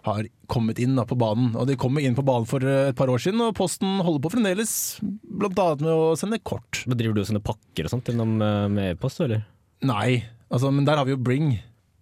har 0.06 0.28
kommet 0.50 0.78
inn 0.82 0.96
da, 0.98 1.04
på 1.08 1.18
banen. 1.18 1.50
Og 1.58 1.66
De 1.68 1.76
kom 1.80 1.98
inn 2.00 2.16
på 2.18 2.24
banen 2.26 2.48
for 2.48 2.64
eh, 2.64 2.90
et 2.92 2.98
par 2.98 3.10
år 3.12 3.22
siden, 3.22 3.42
og 3.44 3.56
Posten 3.58 3.98
holder 4.04 4.24
på 4.24 4.32
fremdeles, 4.36 4.72
blant 5.22 5.58
annet 5.64 5.84
med 5.86 5.92
å 5.92 6.16
sende 6.18 6.40
kort. 6.42 6.84
Men 6.86 7.00
Driver 7.00 7.18
du 7.18 7.22
og 7.24 7.30
sender 7.30 7.44
pakker 7.44 7.88
og 7.88 7.94
sånt 7.94 8.10
gjennom 8.10 8.38
eh, 8.42 8.64
med 8.72 8.94
e-post, 8.94 9.22
eller? 9.24 9.44
Nei, 9.86 10.24
altså, 10.50 10.72
men 10.74 10.88
der 10.88 10.98
har 11.00 11.08
vi 11.08 11.14
jo 11.16 11.22
Bring. 11.22 11.54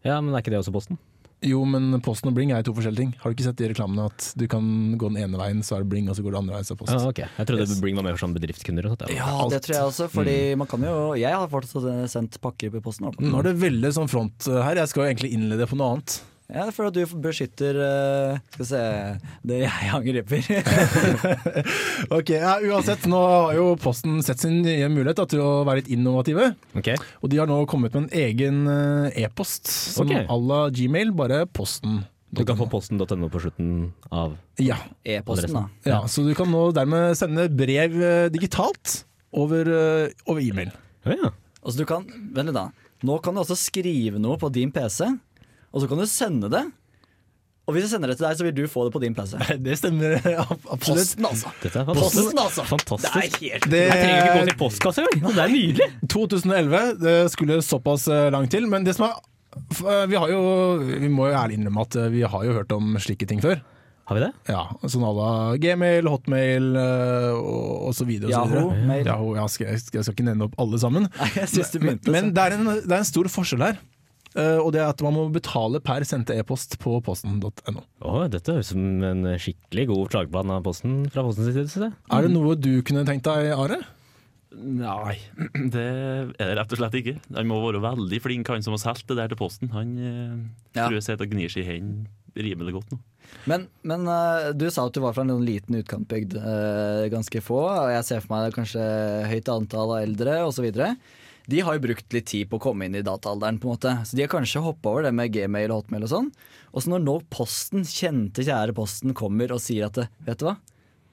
Ja, 0.07 0.21
men 0.23 0.35
er 0.35 0.45
ikke 0.45 0.55
det 0.55 0.63
også 0.63 0.75
Posten? 0.75 1.01
Jo, 1.45 1.61
men 1.69 1.91
Posten 2.01 2.31
og 2.31 2.37
Bring 2.37 2.51
er 2.55 2.63
to 2.65 2.73
forskjellige 2.75 3.03
ting. 3.03 3.11
Har 3.21 3.29
du 3.29 3.37
ikke 3.37 3.45
sett 3.45 3.59
de 3.61 3.69
reklamene 3.69 4.07
at 4.09 4.31
du 4.41 4.47
kan 4.49 4.65
gå 4.97 5.11
den 5.13 5.19
ene 5.21 5.37
veien, 5.37 5.59
så 5.67 5.77
er 5.77 5.85
det 5.85 5.91
Bring, 5.93 6.07
og 6.09 6.17
så 6.17 6.25
går 6.25 6.33
det 6.33 6.41
andre 6.41 6.57
veien, 6.57 6.65
så 6.67 6.73
er 6.73 6.79
det 6.79 6.81
Post? 6.81 6.95
Ja, 6.95 7.11
ok. 7.13 7.21
Jeg 7.27 7.49
trodde 7.51 7.67
Yes. 7.67 7.81
Bring 7.83 7.99
var 7.99 8.07
mer 8.07 8.17
for 8.17 8.25
sånn 8.25 8.37
bedriftskunder 8.39 8.89
og 8.89 8.95
sånt. 8.95 9.05
Ja, 9.13 9.35
det 9.53 9.61
tror 9.67 9.77
jeg 9.77 9.91
også, 9.91 10.09
fordi 10.13 10.39
man 10.57 10.71
kan 10.71 10.87
jo 10.87 10.95
Jeg 11.21 11.35
har 11.35 11.51
fortsatt 11.53 12.09
sendt 12.11 12.41
pakker 12.41 12.73
på 12.73 12.81
posten. 12.89 13.11
Nå 13.21 13.43
er 13.43 13.51
det 13.51 13.55
veldig 13.61 13.93
sånn 13.99 14.09
front 14.11 14.49
eh, 14.49 14.63
her. 14.65 14.81
Jeg 14.81 14.93
skal 14.93 15.05
jo 15.05 15.11
egentlig 15.13 15.35
innlede 15.37 15.69
på 15.69 15.77
noe 15.79 15.93
annet. 15.97 16.17
Ja, 16.47 16.69
for 16.71 16.87
at 16.87 16.95
du 16.95 17.03
beskytter 17.19 17.75
uh, 17.75 18.37
Skal 18.55 18.61
vi 18.61 18.67
se 18.69 18.83
det 19.51 19.57
jeg 19.65 19.89
angriper. 19.97 20.51
Ok, 22.17 22.31
ja, 22.37 22.53
Uansett, 22.63 23.07
nå 23.11 23.19
har 23.19 23.57
jo 23.57 23.65
Posten 23.83 24.21
sett 24.23 24.45
sin 24.45 24.61
nye 24.63 24.87
mulighet 24.93 25.19
da, 25.19 25.27
til 25.31 25.43
å 25.43 25.51
være 25.67 25.83
litt 25.83 25.91
innovative. 25.97 26.53
Okay. 26.79 27.01
Og 27.23 27.33
de 27.33 27.41
har 27.41 27.51
nå 27.51 27.59
kommet 27.71 27.97
med 27.97 28.07
en 28.07 28.23
egen 28.23 28.63
eh, 28.71 29.25
e-post, 29.25 29.67
som 29.67 30.07
à 30.07 30.23
okay. 30.23 30.47
la 30.51 30.61
Gmail, 30.71 31.11
bare 31.19 31.43
posten. 31.51 32.05
Du 32.37 32.45
kan 32.47 32.59
få 32.59 32.69
posten.no 32.71 33.31
på 33.33 33.43
slutten 33.43 33.91
av 34.11 34.37
Ja, 34.61 34.79
E-posten, 35.07 35.55
da. 35.55 35.67
ja, 35.87 36.01
så 36.11 36.23
du 36.27 36.33
kan 36.37 36.51
nå 36.53 36.69
dermed 36.77 37.17
sende 37.19 37.49
brev 37.51 37.97
eh, 37.99 38.27
digitalt 38.35 39.01
over, 39.35 39.71
over 40.27 40.43
e-mail. 40.43 40.71
Ja, 41.07 41.19
ja. 41.27 41.35
Altså 41.63 41.83
du 41.83 41.89
kan, 41.89 42.07
Vent 42.35 42.53
litt 42.53 42.59
da. 42.59 42.69
Nå 43.07 43.19
kan 43.25 43.35
du 43.35 43.43
også 43.43 43.57
skrive 43.59 44.21
noe 44.23 44.39
på 44.41 44.49
din 44.55 44.71
PC, 44.75 45.09
og 45.77 45.83
så 45.85 45.89
kan 45.91 46.01
du 46.01 46.07
sende 46.09 46.49
det. 46.49 46.65
Og 47.67 47.75
hvis 47.75 47.83
jeg 47.89 47.97
sender 47.97 48.13
det 48.13 48.15
til 48.21 48.25
deg, 48.29 48.37
så 48.39 48.45
vil 48.47 48.53
du 48.55 48.67
få 48.71 48.85
det 48.87 48.93
på 48.95 49.01
din 49.03 49.15
PC. 49.17 49.35
Det 49.67 49.75
stemmer 49.77 50.17
absolutt. 50.75 51.03
Posten, 51.03 51.27
altså. 51.27 51.51
Dette 51.65 51.81
er 51.83 51.89
fantastisk. 51.89 52.21
Posten, 52.23 52.43
altså. 52.45 52.67
Fantastisk. 52.71 53.15
Det 53.17 53.23
er 53.23 53.41
helt 53.41 53.71
Det, 53.73 53.81
Jeg 53.83 53.97
trenger 53.97 54.21
ikke 54.21 54.37
gå 54.37 54.45
til 54.51 54.59
postkassa 54.61 55.07
engang! 55.13 55.33
Det 55.35 55.43
er 55.45 55.55
nydelig! 55.55 55.89
2011, 56.15 56.85
det 57.03 57.17
skulle 57.35 57.57
såpass 57.67 58.07
eh, 58.15 58.29
langt 58.33 58.55
til, 58.55 58.69
men 58.71 58.87
det 58.87 58.95
som 58.97 59.09
er 59.09 59.17
eh, 59.19 60.05
vi 60.13 60.21
har 60.23 60.31
jo, 60.31 60.45
vi 61.03 61.11
må 61.11 61.27
jo 61.33 61.41
ærlig 61.41 61.59
innrømme 61.59 61.83
at 61.89 61.99
eh, 62.05 62.07
vi 62.15 62.23
har 62.23 62.47
jo 62.47 62.55
hørt 62.61 62.77
om 62.77 62.95
slike 63.03 63.27
ting 63.27 63.43
før. 63.43 63.59
Har 64.07 64.15
vi 64.15 64.23
det? 64.23 64.31
Ja, 64.47 64.63
sånn 64.87 65.03
à 65.03 65.11
la 65.11 65.31
Gmail, 65.59 66.07
Hotmail 66.07 66.69
og, 66.79 67.89
og 67.89 67.97
så 67.99 68.07
videre. 68.07 68.31
og 68.31 68.37
så 68.37 68.61
Yahoo, 68.61 68.71
videre. 68.79 69.03
Yahoo, 69.11 69.33
jeg, 69.41 69.51
skal 69.57 69.73
jeg 69.75 69.83
skal 70.07 70.15
ikke 70.15 70.29
nevne 70.29 70.47
opp 70.47 70.55
alle 70.63 70.79
sammen. 70.79 71.09
Nei, 71.19 71.31
jeg 71.41 71.51
synes 71.51 71.75
du 71.75 71.81
Men, 71.83 71.99
men 72.15 72.31
det, 72.31 72.45
er 72.45 72.55
en, 72.61 72.71
det 72.77 72.87
er 72.95 73.01
en 73.03 73.09
stor 73.11 73.27
forskjell 73.35 73.67
her. 73.67 73.83
Eh, 74.35 74.59
og 74.61 74.73
det 74.75 74.83
er 74.83 74.91
at 74.91 75.01
man 75.07 75.15
må 75.17 75.27
betale 75.33 75.79
per 75.81 76.05
sendte 76.09 76.35
e-post 76.37 76.79
på 76.83 76.99
posten.no. 77.07 77.85
Oh, 78.05 78.25
dette 78.29 78.53
høres 78.53 78.73
ut 78.73 78.75
som 78.75 79.05
en 79.07 79.23
skikkelig 79.41 79.87
god 79.93 80.11
klageplan 80.13 80.51
av 80.57 80.65
Posten 80.67 81.05
fra 81.13 81.23
Postens 81.25 81.55
side. 81.73 81.93
Er 82.13 82.27
det 82.27 82.33
noe 82.35 82.57
du 82.59 82.73
kunne 82.85 83.07
tenkt 83.09 83.25
deg, 83.29 83.53
Are? 83.57 83.79
Nei, 84.57 85.17
det 85.75 85.83
er 85.87 86.29
det 86.37 86.51
rett 86.59 86.73
og 86.73 86.79
slett 86.81 86.95
ikke. 87.01 87.17
Han 87.37 87.49
må 87.51 87.59
være 87.65 87.81
veldig 87.85 88.21
flink, 88.25 88.49
han 88.53 88.63
som 88.65 88.77
har 88.77 88.83
solgt 88.83 89.09
det 89.11 89.19
der 89.19 89.33
til 89.33 89.41
Posten. 89.41 89.73
Han 89.77 89.97
eh, 89.99 90.37
Ja. 90.77 90.87
tror 90.87 90.99
jeg 90.99 91.07
sitter 91.09 91.27
og 91.29 91.33
gnir 91.35 91.53
seg 91.53 91.65
i 91.65 91.71
hendene 91.75 92.09
rimelig 92.37 92.75
godt 92.77 92.91
nå. 92.93 92.99
Men, 93.49 93.63
men 93.89 94.03
eh, 94.13 94.51
du 94.53 94.67
sa 94.71 94.85
at 94.87 94.93
du 94.95 95.01
var 95.01 95.15
fra 95.17 95.25
en 95.25 95.33
liten 95.45 95.79
utkantbygd. 95.81 96.37
eh, 96.37 97.07
ganske 97.13 97.41
få. 97.43 97.63
Og 97.65 97.89
jeg 97.95 98.05
ser 98.05 98.21
for 98.25 98.35
meg 98.37 98.53
kanskje 98.57 98.85
høyt 99.33 99.49
antall 99.55 99.95
av 99.97 100.03
eldre 100.05 100.35
osv. 100.45 100.69
De 101.47 101.63
har 101.63 101.77
jo 101.77 101.85
brukt 101.85 102.15
litt 102.17 102.27
tid 102.27 102.49
på 102.51 102.59
å 102.59 102.63
komme 102.63 102.89
inn 102.89 102.97
i 102.99 103.05
dataalderen, 103.07 103.61
på 103.63 103.69
en 103.69 103.77
måte. 103.77 103.93
Så 104.07 104.19
de 104.19 104.25
har 104.25 104.33
kanskje 104.33 104.65
hoppa 104.65 104.93
over 104.93 105.07
det 105.07 105.13
med 105.15 105.31
gmail 105.35 105.71
og 105.71 105.85
hotmail 105.85 106.07
og 106.09 106.13
sånn. 106.13 106.31
Og 106.73 106.83
så 106.83 106.93
når 106.93 107.05
nå 107.05 107.19
Posten, 107.33 107.85
kjente 107.87 108.45
kjære 108.47 108.75
Posten, 108.77 109.15
kommer 109.17 109.55
og 109.55 109.63
sier 109.63 109.87
at 109.87 110.01
vet 110.27 110.41
du 110.41 110.49
hva, 110.49 110.57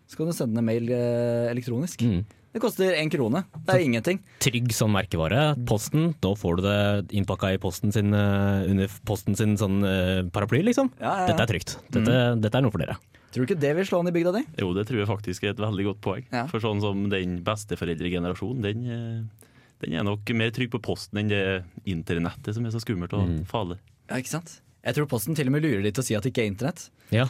så 0.09 0.19
kan 0.19 0.29
du 0.29 0.35
sende 0.35 0.61
en 0.61 0.67
mail 0.67 0.89
eh, 0.93 1.51
elektronisk. 1.51 2.01
Mm. 2.01 2.23
Det 2.53 2.61
koster 2.61 2.93
én 2.93 3.09
krone. 3.09 3.39
Det 3.65 3.73
er 3.73 3.81
ingenting. 3.81 4.19
Trygg 4.43 4.73
sånn 4.77 4.91
merkevare. 4.93 5.55
Posten, 5.65 6.11
da 6.21 6.35
får 6.37 6.59
du 6.59 6.67
det 6.67 7.15
innpakka 7.17 7.49
i 7.55 7.61
posten 7.61 7.93
sin, 7.95 8.13
eh, 8.13 8.67
under 8.69 8.99
posten 9.09 9.37
sin 9.37 9.55
sånn 9.57 9.79
eh, 9.89 10.21
paraply, 10.33 10.61
liksom. 10.67 10.91
Ja, 10.99 11.07
ja, 11.07 11.15
ja. 11.23 11.31
Dette 11.31 11.47
er 11.47 11.53
trygt. 11.55 11.73
Dette, 11.95 12.19
dette 12.43 12.59
er 12.59 12.65
noe 12.65 12.73
for 12.73 12.83
dere. 12.83 12.99
Tror 13.33 13.47
du 13.47 13.49
ikke 13.49 13.61
det 13.63 13.71
vil 13.79 13.87
slå 13.89 14.03
an 14.03 14.11
i 14.11 14.13
bygda 14.13 14.35
di? 14.35 14.43
Jo, 14.61 14.69
det 14.77 14.85
tror 14.85 15.01
jeg 15.01 15.09
faktisk 15.09 15.47
er 15.47 15.55
et 15.55 15.63
veldig 15.63 15.87
godt 15.87 16.01
poeng. 16.05 16.27
Ja. 16.29 16.43
For 16.51 16.61
sånn 16.61 16.83
som 16.83 17.07
den 17.09 17.39
besteforeldregenerasjonen, 17.47 18.61
den, 18.61 18.85
eh, 18.85 19.47
den 19.85 19.99
er 19.99 20.03
nok 20.07 20.33
mer 20.39 20.51
trygg 20.55 20.71
på 20.73 20.81
posten 20.83 21.19
enn 21.21 21.29
det 21.31 21.43
internettet 21.89 22.55
som 22.55 22.65
er 22.65 22.73
så 22.75 22.81
skummelt 22.83 23.13
og 23.17 23.41
farlig. 23.49 23.77
Ja, 24.09 24.19
ikke 24.19 24.33
sant? 24.37 24.59
Jeg 24.83 24.97
tror 24.97 25.07
Posten 25.07 25.35
til 25.37 25.47
og 25.47 25.53
med 25.55 25.63
lurer 25.63 25.83
de 25.85 25.91
til 25.95 26.03
å 26.03 26.05
si 26.05 26.15
at 26.17 26.25
det 26.25 26.33
ikke 26.33 26.43
er 26.43 26.49
internett. 26.51 26.81
Ja. 27.15 27.25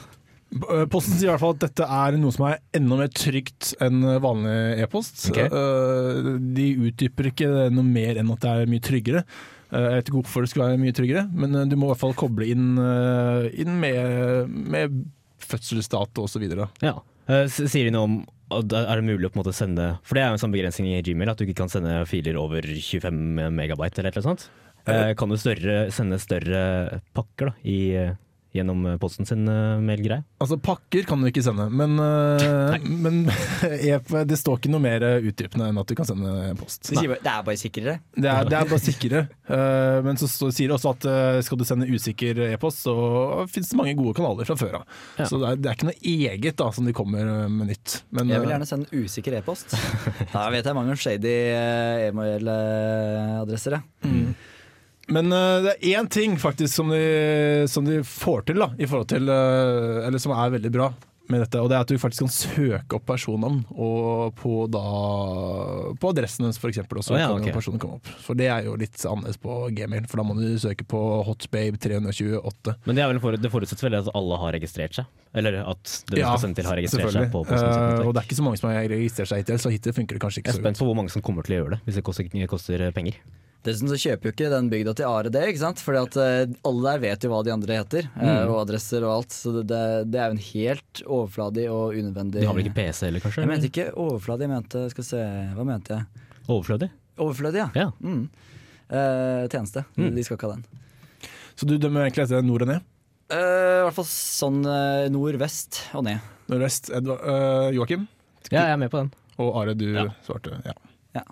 Eh, 0.53 0.85
Posten 0.89 1.15
sier 1.19 1.29
i 1.29 1.31
hvert 1.33 1.41
fall 1.43 1.53
at 1.55 1.61
dette 1.67 1.85
er 1.85 2.17
noe 2.21 2.33
som 2.33 2.47
er 2.49 2.59
enda 2.77 2.97
mer 2.97 3.11
trygt 3.13 3.75
enn 3.81 4.01
vanlig 4.23 4.81
e-post. 4.85 5.27
Ok. 5.29 5.37
Eh, 5.45 6.31
De 6.57 6.65
utdyper 6.89 7.29
ikke 7.29 7.49
det 7.53 7.67
noe 7.77 7.85
mer 7.85 8.17
enn 8.21 8.31
at 8.33 8.41
det 8.45 8.53
er 8.63 8.71
mye 8.73 8.83
tryggere. 8.89 9.21
Eh, 9.73 9.85
Jeg 9.85 9.99
vet 9.99 10.09
ikke 10.11 10.19
hvorfor 10.21 10.45
det 10.45 10.49
skulle 10.53 10.69
være 10.71 10.81
mye 10.81 10.97
tryggere, 10.97 11.23
men 11.33 11.57
du 11.69 11.75
må 11.77 11.87
i 11.87 11.93
hvert 11.93 12.01
fall 12.03 12.17
koble 12.17 12.49
inn, 12.53 12.73
inn 13.53 13.77
med, 13.81 14.49
med 14.73 14.97
fødselsdato 15.45 16.25
osv. 16.25 16.45
ja. 16.81 16.97
Sier 17.47 17.85
de 17.87 17.91
noe 17.95 18.03
om 18.09 18.15
er 18.61 18.99
det 18.99 19.05
mulig 19.07 19.27
å 19.27 19.31
på 19.33 19.39
en 19.39 19.43
måte 19.43 19.55
sende 19.55 19.87
For 20.05 20.15
det 20.15 20.23
er 20.23 20.29
jo 20.31 20.37
en 20.37 20.43
sånn 20.43 20.53
begrensning 20.53 20.91
i 20.93 21.01
Gmail 21.05 21.31
at 21.33 21.39
du 21.39 21.45
ikke 21.47 21.61
kan 21.63 21.71
sende 21.71 22.03
filer 22.09 22.37
over 22.39 22.61
25 22.61 23.17
megabyte 23.55 23.99
eller 24.01 24.11
annet 24.13 24.27
sånt. 24.27 24.45
Eh, 24.85 25.13
Kan 25.15 25.31
du 25.31 25.37
større, 25.39 25.87
sende 25.95 26.19
større 26.19 27.01
pakker 27.15 27.51
da, 27.51 27.53
i, 27.63 27.77
eh, 27.95 28.13
gjennom 28.53 28.83
eh, 28.85 28.97
posten 29.01 29.25
sin 29.27 29.47
eh, 29.49 29.79
mailgreie? 29.81 30.21
Altså 30.43 30.57
Pakker 30.61 31.07
kan 31.09 31.21
du 31.23 31.27
ikke 31.29 31.43
sende, 31.45 31.65
men, 31.73 31.95
eh, 31.97 32.85
men 33.05 33.23
e- 33.73 34.25
det 34.29 34.37
står 34.39 34.59
ikke 34.61 34.71
noe 34.73 34.83
mer 34.83 35.05
utdypende 35.25 35.71
enn 35.71 35.79
at 35.81 35.89
du 35.89 35.95
kan 35.97 36.07
sende 36.07 36.53
post. 36.59 36.85
De 36.91 36.95
bare, 37.01 37.19
det 37.23 37.31
er 37.33 37.47
bare 37.49 37.59
sikrere. 37.59 37.95
Det 38.13 38.29
er, 38.29 38.49
det 38.51 38.59
er 38.59 38.69
bare 38.69 38.83
sikre. 38.83 39.23
Eh, 39.49 39.97
men 40.05 40.21
så 40.21 40.29
så 40.29 40.51
sier 40.53 40.69
det 40.71 40.77
også 40.77 40.93
at 40.93 41.09
skal 41.45 41.59
du 41.59 41.65
sende 41.67 41.89
usikker 41.89 42.43
e-post, 42.51 42.83
så 42.85 42.93
finnes 43.51 43.69
det 43.73 43.79
mange 43.79 43.95
gode 43.97 44.15
kanaler 44.17 44.47
fra 44.49 44.57
før 44.59 44.79
av. 44.81 44.87
Ja. 45.17 45.27
Så 45.29 45.41
det 45.41 45.49
er, 45.49 45.59
det 45.61 45.71
er 45.71 45.77
ikke 45.79 45.89
noe 45.89 46.13
eget 46.13 46.57
da 46.61 46.69
som 46.75 46.87
de 46.87 46.95
kommer 46.95 47.33
med 47.49 47.73
nytt. 47.73 47.99
Men, 48.13 48.31
Jeg 48.33 48.43
vil 48.43 48.53
gjerne 48.53 48.69
sende 48.69 49.03
usikker 49.03 49.39
e-post. 49.41 49.73
Da 50.33 50.47
vet 50.53 50.65
jeg 50.65 50.75
mange 50.77 50.95
shady 50.97 51.33
e-mail-adresser. 52.09 53.77
Ja. 53.79 54.33
Men 55.11 55.33
uh, 55.35 55.63
det 55.65 55.73
er 55.73 55.97
én 55.99 56.07
ting 56.07 56.37
faktisk 56.39 56.71
som 56.77 56.91
de, 56.93 57.65
som 57.67 57.87
de 57.87 57.99
får 58.07 58.45
til, 58.49 58.61
da, 58.63 58.69
i 58.79 58.87
forhold 58.87 59.09
til 59.11 59.27
uh, 59.27 60.05
Eller 60.05 60.21
som 60.21 60.31
er 60.35 60.53
veldig 60.55 60.71
bra 60.71 60.93
med 61.31 61.39
dette, 61.43 61.59
og 61.61 61.69
det 61.71 61.77
er 61.77 61.85
at 61.85 61.91
du 61.91 61.99
faktisk 61.99 62.25
kan 62.25 62.33
søke 62.33 62.97
opp 62.97 63.05
personnavn 63.07 63.61
og 63.71 64.33
på, 64.39 64.65
da, 64.71 64.81
på 65.99 66.11
adressen 66.11 66.45
hennes 66.45 66.59
f.eks. 66.59 66.81
også. 66.83 67.13
oh, 67.15 67.19
ja, 67.19 67.29
kan 67.31 67.39
okay. 67.39 67.53
personen 67.55 67.79
komme 67.81 67.99
opp. 67.99 68.09
For 68.25 68.37
det 68.37 68.49
er 68.51 68.67
jo 68.67 68.75
litt 68.79 68.99
annerledes 69.07 69.39
på 69.41 69.55
Gmail, 69.75 70.03
for 70.11 70.19
da 70.19 70.25
må 70.27 70.35
du 70.35 70.45
søke 70.61 70.85
på 70.89 70.99
hotbabe328. 71.29 72.75
Men 72.83 72.99
det, 72.99 73.05
er 73.05 73.21
for, 73.23 73.39
det 73.39 73.53
forutsetter 73.53 73.87
vel 73.87 73.99
at 74.01 74.11
alle 74.19 74.41
har 74.41 74.55
registrert 74.57 74.99
seg? 74.99 75.07
Eller 75.33 75.61
at 75.63 75.95
den 76.09 76.19
du 76.19 76.21
Ja, 76.21 76.33
skal 76.33 76.43
sende 76.43 76.59
til 76.59 76.69
har 76.69 76.79
registrert 76.81 77.15
seg 77.15 77.31
på 77.33 77.45
posten 77.47 77.71
uh, 77.71 77.79
Eh, 77.93 78.03
og 78.03 78.11
det 78.13 78.21
er 78.21 78.27
ikke 78.27 78.37
så 78.37 78.45
mange 78.45 78.59
som 78.59 78.69
har 78.69 78.91
registrert 78.91 79.31
seg 79.31 79.43
hittil, 79.43 79.63
så 79.63 79.71
hittil 79.73 79.95
funker 79.95 80.19
det 80.19 80.25
kanskje 80.25 80.41
Jeg 80.41 80.45
ikke 80.45 80.53
er 80.57 80.59
så 80.59 80.65
spent 80.65 80.75
godt. 80.75 80.83
på 80.83 80.89
hvor 80.91 80.99
mange 80.99 81.13
som 81.13 81.23
kommer 81.25 81.47
til 81.47 81.55
å 81.55 81.61
gjøre 81.61 81.77
det, 81.77 81.81
hvis 81.87 81.99
det 81.99 82.05
koster, 82.05 82.29
koster 82.51 82.85
penger. 82.95 83.17
Dessuten 83.63 83.87
så 83.93 83.97
kjøper 84.01 84.27
jo 84.27 84.31
ikke 84.33 84.49
den 84.51 84.65
bygda 84.71 84.93
til 84.99 85.07
Are 85.07 85.29
det, 85.31 85.41
ikke 85.53 85.61
sant? 85.61 85.79
Fordi 85.79 85.99
at 86.01 86.15
eh, 86.19 86.55
alle 86.67 86.83
der 86.89 86.99
vet 87.05 87.23
jo 87.23 87.29
hva 87.31 87.41
de 87.47 87.53
andre 87.53 87.77
heter, 87.79 88.09
Mm. 88.15 88.23
eh, 88.27 88.45
og 88.51 88.57
adresser 88.65 89.05
og 89.07 89.13
alt. 89.21 89.31
Så 89.31 89.53
det, 89.63 89.67
det, 90.11 90.19
er 90.19 90.27
jo 90.31 90.35
en 90.35 90.41
helt 90.49 91.01
overfladig 91.07 91.67
og 91.71 91.95
unødvendig 91.95 92.41
De 92.41 92.47
har 92.49 92.57
vel 92.57 92.65
ikke 92.67 92.75
PC 92.81 93.05
heller, 93.07 93.23
kanskje? 93.23 93.45
Jeg 93.45 93.51
mente 93.53 93.69
ikke 93.71 93.85
overfladig, 93.95 94.47
jeg 94.49 94.51
mente 94.51 94.81
Skal 94.91 95.07
se, 95.07 95.21
hva 95.55 95.65
mente 95.67 95.95
jeg? 95.95 96.25
Overflødig? 96.47 96.89
Overflødig, 97.23 97.61
ja. 97.63 97.69
Ja. 97.77 97.87
Mm. 98.03 98.25
Uh, 98.93 99.45
tjeneste. 99.49 99.85
Mm. 99.95 100.09
De 100.17 100.23
skal 100.27 100.35
ikke 100.37 100.49
ha 100.49 100.57
den. 100.57 100.65
Så 101.55 101.67
du 101.69 101.77
dømmer 101.79 102.03
egentlig 102.07 102.25
etter 102.25 102.43
nord 102.45 102.65
og 102.65 102.69
ned? 102.73 102.83
Uh, 103.31 103.37
I 103.37 103.83
hvert 103.87 103.95
fall 104.01 104.09
sånn 104.11 104.59
uh, 104.67 105.05
nord-vest 105.13 105.79
og 105.95 106.03
ned. 106.09 106.19
Nordvest, 106.51 106.91
Edvard, 106.93 107.23
uh, 107.23 107.69
Joakim? 107.73 108.09
ja, 108.51 108.65
jeg 108.67 108.73
er 108.75 108.81
med 108.81 108.91
på 108.91 108.99
den. 108.99 109.13
Og 109.39 109.55
Are, 109.61 109.73
du 109.73 109.85
Ja. 109.95 110.03
svarte 110.27 110.59
ja. 110.67 110.73
Ja. 111.15 111.23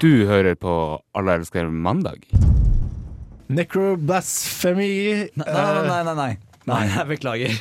Du 0.00 0.08
hører 0.28 0.56
på 0.56 0.72
Alle 1.18 1.34
elsker 1.40 1.68
mandag. 1.68 2.22
Necroblasphemy 3.50 4.86
Nei, 5.36 5.44
nei, 5.44 5.84
nei. 5.90 6.14
nei, 6.14 6.30
nei. 6.70 6.80
jeg 6.86 7.06
beklager. 7.14 7.54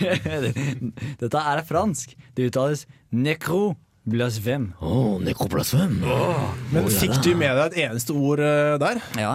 Dette 1.21 1.41
er 1.51 1.61
fransk. 1.67 2.13
Det 2.37 2.49
uttales 2.51 2.85
necro 3.11 3.73
blasfem. 4.09 4.69
Oh, 4.81 5.17
nekoblasfem. 5.21 5.99
Oh, 6.07 6.53
Men 6.73 6.87
fikk 6.93 7.17
du 7.25 7.33
med 7.37 7.57
deg 7.59 7.73
et 7.73 7.89
eneste 7.89 8.15
ord 8.15 8.41
eh, 8.41 8.75
der? 8.81 9.01
Ja. 9.19 9.33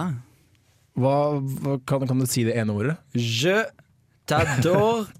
Hva, 0.99 1.15
hva 1.61 1.77
kan, 1.87 2.07
kan 2.09 2.19
du 2.23 2.25
si 2.29 2.45
det 2.47 2.55
ene 2.59 2.73
ordet? 2.75 2.95
Je 3.13 3.61
t'adore 4.27 5.11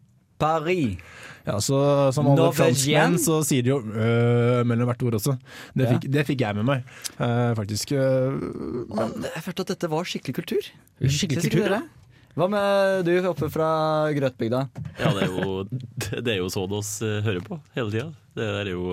Paris. 0.42 0.98
Ja, 1.46 1.60
så 1.62 1.80
Som 2.16 2.32
alle 2.32 2.50
franskmenn 2.58 3.20
så 3.22 3.42
sier 3.46 3.66
de 3.66 3.74
jo 3.74 3.82
øh 3.82 4.64
mellom 4.66 4.90
hvert 4.90 5.04
ord 5.06 5.20
også. 5.20 5.36
Det 5.76 5.86
Ja. 5.86 5.92
fikk, 5.94 6.08
det 6.12 6.26
fikk 6.26 6.42
jeg 6.42 6.56
med 6.56 6.66
meg, 6.66 6.84
uh, 7.20 7.54
faktisk. 7.56 7.92
Uh, 7.92 8.34
Men 8.90 9.28
jeg 9.30 9.44
følte 9.46 9.62
at 9.62 9.74
dette 9.76 9.90
var 9.92 10.04
skikkelig 10.04 10.36
kultur. 10.36 10.72
Skikkelig 11.02 11.46
kultur, 11.46 11.70
ja. 11.78 11.82
Hva 12.36 12.50
med 12.52 13.06
du 13.08 13.14
oppe 13.30 13.48
fra 13.48 14.12
Grøtbygda? 14.12 14.66
Ja, 15.00 15.14
det 15.16 15.24
er 15.24 15.32
jo, 15.32 15.64
det 16.26 16.34
er 16.34 16.40
jo 16.42 16.50
sånn 16.52 16.74
oss 16.76 16.98
eh, 17.02 17.22
hører 17.24 17.40
på 17.46 17.62
hele 17.78 17.94
tida. 17.94 18.10
Det 18.36 18.48
er 18.60 18.72
jo 18.74 18.90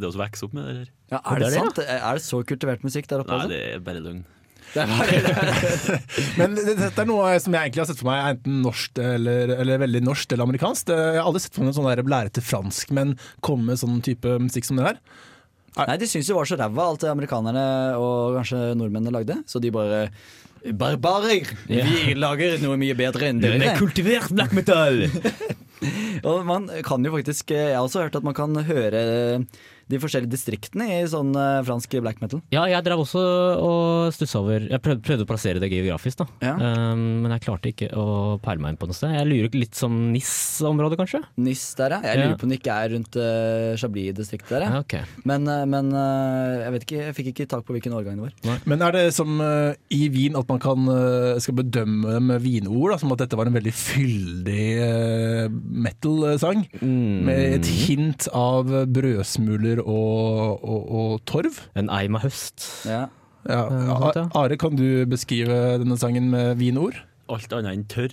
det 0.00 0.08
vi 0.08 0.20
vokser 0.22 0.48
opp 0.48 0.54
med. 0.56 0.64
Det, 0.64 0.76
der. 0.78 0.92
Ja, 1.12 1.20
er 1.20 1.42
det, 1.42 1.44
det 1.44 1.46
er 1.46 1.50
det, 1.50 1.60
sant? 1.60 1.80
Er 1.84 2.16
det 2.16 2.24
så 2.24 2.40
kultivert 2.46 2.86
musikk 2.86 3.10
der 3.10 3.20
oppe? 3.20 3.34
Nei, 3.34 3.42
altså? 3.44 3.52
det 3.52 3.60
er 3.74 3.82
bare 3.84 4.00
løgn. 4.00 4.22
Det 4.74 4.84
er 4.84 4.90
Men 6.40 6.54
dette 6.58 6.90
er 7.02 7.08
noe 7.08 7.32
som 7.42 7.56
jeg 7.56 7.70
egentlig 7.70 7.82
har 7.82 7.88
sett 7.90 8.02
for 8.02 8.10
meg 8.10 8.20
er 8.20 8.36
enten 8.36 8.60
norsk 8.64 9.00
eller, 9.02 9.54
eller 9.56 9.82
veldig 9.84 10.02
norsk 10.06 10.34
eller 10.34 10.46
amerikansk. 10.46 10.92
Jeg 10.94 11.18
har 11.18 11.26
aldri 11.26 11.42
sett 11.44 11.56
for 11.56 11.64
meg 11.64 11.72
en 11.72 11.78
sånn 11.80 11.90
der 11.90 12.04
lære 12.14 12.34
til 12.36 12.46
fransk, 12.46 12.94
men 12.96 13.16
komme 13.46 13.72
med 13.72 13.80
sånn 13.82 13.98
type 14.06 14.36
musikk 14.42 14.68
som 14.68 14.80
det 14.80 14.86
her. 14.92 15.00
Nei, 15.78 15.96
De 16.02 16.06
syntes 16.10 16.28
jo 16.28 16.34
det 16.34 16.40
var 16.40 16.50
så 16.50 16.58
ræva, 16.60 16.86
alt 16.90 17.02
det 17.04 17.10
amerikanerne 17.12 17.64
og 18.00 18.38
kanskje 18.40 18.62
nordmennene 18.78 19.14
lagde. 19.14 19.40
Så 19.50 19.62
de 19.62 19.72
bare 19.74 20.08
Barbarer! 20.60 21.48
Vi 21.70 22.12
lager 22.18 22.58
noe 22.60 22.76
mye 22.76 22.92
bedre 22.98 23.30
enn 23.30 23.40
dere. 23.40 23.72
kultivert 23.78 24.32
black 24.34 24.52
metal! 24.56 25.06
Og 26.28 26.42
man 26.44 26.66
kan 26.84 27.00
jo 27.00 27.14
faktisk 27.14 27.54
Jeg 27.54 27.72
har 27.72 27.80
også 27.80 28.02
hørt 28.02 28.18
at 28.18 28.26
man 28.26 28.36
kan 28.36 28.52
høre 28.68 29.00
de 29.90 29.98
forskjellige 30.02 30.30
distriktene 30.32 30.86
i 31.00 31.00
sånn 31.10 31.32
uh, 31.36 31.60
fransk 31.66 31.96
black 32.04 32.20
metal. 32.22 32.40
Ja, 32.54 32.64
jeg 32.70 32.84
drev 32.86 33.02
også 33.02 33.20
og 33.60 34.12
stussa 34.14 34.38
over 34.40 34.64
Jeg 34.70 34.80
prøvde, 34.84 35.02
prøvde 35.06 35.26
å 35.26 35.28
plassere 35.30 35.62
det 35.62 35.70
geografisk, 35.72 36.22
da. 36.22 36.26
Ja. 36.46 36.54
Um, 36.56 37.02
men 37.24 37.34
jeg 37.34 37.44
klarte 37.46 37.72
ikke 37.72 37.88
å 37.98 38.06
peile 38.42 38.62
meg 38.62 38.74
inn 38.74 38.80
på 38.80 38.88
noe 38.90 38.96
sted. 38.96 39.14
Jeg 39.18 39.28
lurer 39.28 39.56
litt 39.58 39.78
som 39.78 39.96
NIS-området, 40.14 40.98
kanskje? 41.00 41.22
Nis 41.42 41.64
der, 41.78 41.96
ja. 41.96 42.00
Jeg 42.06 42.20
Ja. 42.20 42.26
lurer 42.28 42.38
på 42.40 42.46
om 42.48 42.54
det 42.54 42.60
ikke 42.60 42.76
er 42.84 42.94
rundt 42.94 43.18
uh, 43.18 43.76
Chablis-distriktet 43.80 44.54
der. 44.56 44.66
Ja. 44.66 44.70
Ja, 44.70 44.82
ok. 44.84 44.96
Men, 45.26 45.48
uh, 45.50 45.64
men 45.68 45.90
jeg 45.94 46.74
vet 46.76 46.86
ikke, 46.86 47.00
jeg 47.08 47.16
fikk 47.18 47.32
ikke 47.34 47.48
tak 47.50 47.66
på 47.66 47.74
hvilken 47.76 47.94
årgang 47.96 48.20
det 48.20 48.28
var. 48.30 48.60
Men 48.70 48.82
er 48.86 48.92
det 48.96 49.04
som 49.16 49.40
i 49.40 50.00
Wien 50.12 50.36
at 50.38 50.48
man 50.50 50.60
kan, 50.62 50.86
skal 51.42 51.56
bedømme 51.58 52.14
dem 52.14 52.26
med 52.30 52.42
vinord? 52.44 52.92
Da, 52.94 52.98
som 53.02 53.12
at 53.14 53.22
dette 53.24 53.38
var 53.38 53.48
en 53.50 53.56
veldig 53.56 53.72
fyldig 53.74 54.66
metal-sang? 55.84 56.64
Mm. 56.80 57.24
Med 57.26 57.56
et 57.58 57.70
hint 57.86 58.28
av 58.36 58.70
brødsmuler 58.92 59.79
og, 59.84 60.64
og, 60.64 60.90
og 61.00 61.20
torv? 61.28 61.60
En 61.78 61.90
eim 61.90 62.16
av 62.18 62.24
høst. 62.26 62.66
Ja. 62.88 63.06
Ja. 63.48 63.60
Eh. 63.72 64.26
Are, 64.36 64.56
kan 64.60 64.76
du 64.76 65.04
beskrive 65.08 65.78
denne 65.80 65.96
sangen 66.00 66.28
med 66.32 66.58
vinord? 66.60 66.98
Alt 67.30 67.52
annet 67.56 67.72
enn 67.78 67.86
tørr. 67.88 68.12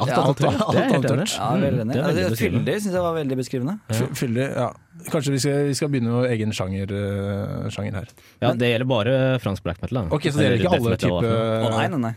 Alt 0.00 0.08
Ja, 0.08 0.22
alt, 0.24 0.40
alt 0.40 0.62
alt 0.64 0.78
enig. 0.80 1.02
tørt. 1.04 1.34
Ja, 1.36 1.48
veldig 1.60 1.82
enig. 1.84 1.94
det 1.94 2.02
er 2.02 2.28
Altså. 2.30 2.38
Fyldig 2.40 2.74
syns 2.80 2.94
jeg 2.96 3.02
var 3.04 3.14
veldig 3.18 3.36
beskrivende. 3.36 3.74
Ja. 3.92 4.06
Fyldig, 4.16 4.46
ja. 4.56 4.68
Kanskje 5.12 5.34
vi 5.34 5.40
skal, 5.44 5.58
vi 5.68 5.74
skal 5.76 5.90
begynne 5.92 6.14
med 6.14 6.30
egen 6.32 6.52
sjanger, 6.56 6.92
uh, 6.96 7.66
sjanger 7.72 7.98
her. 8.00 8.08
Ja, 8.40 8.52
det 8.56 8.70
gjelder 8.72 8.88
bare 8.88 9.16
fransk 9.44 9.64
black 9.66 9.82
metal. 9.84 10.02
Da. 10.08 10.16
Ok, 10.16 10.28
Så 10.32 10.40
det 10.40 10.48
gjelder 10.48 10.64
ikke 10.64 10.72
alle 10.80 10.96
typer 10.96 11.28
typer 11.28 11.76
nei, 11.76 11.88
nei, 11.92 12.00
nei. 12.06 12.14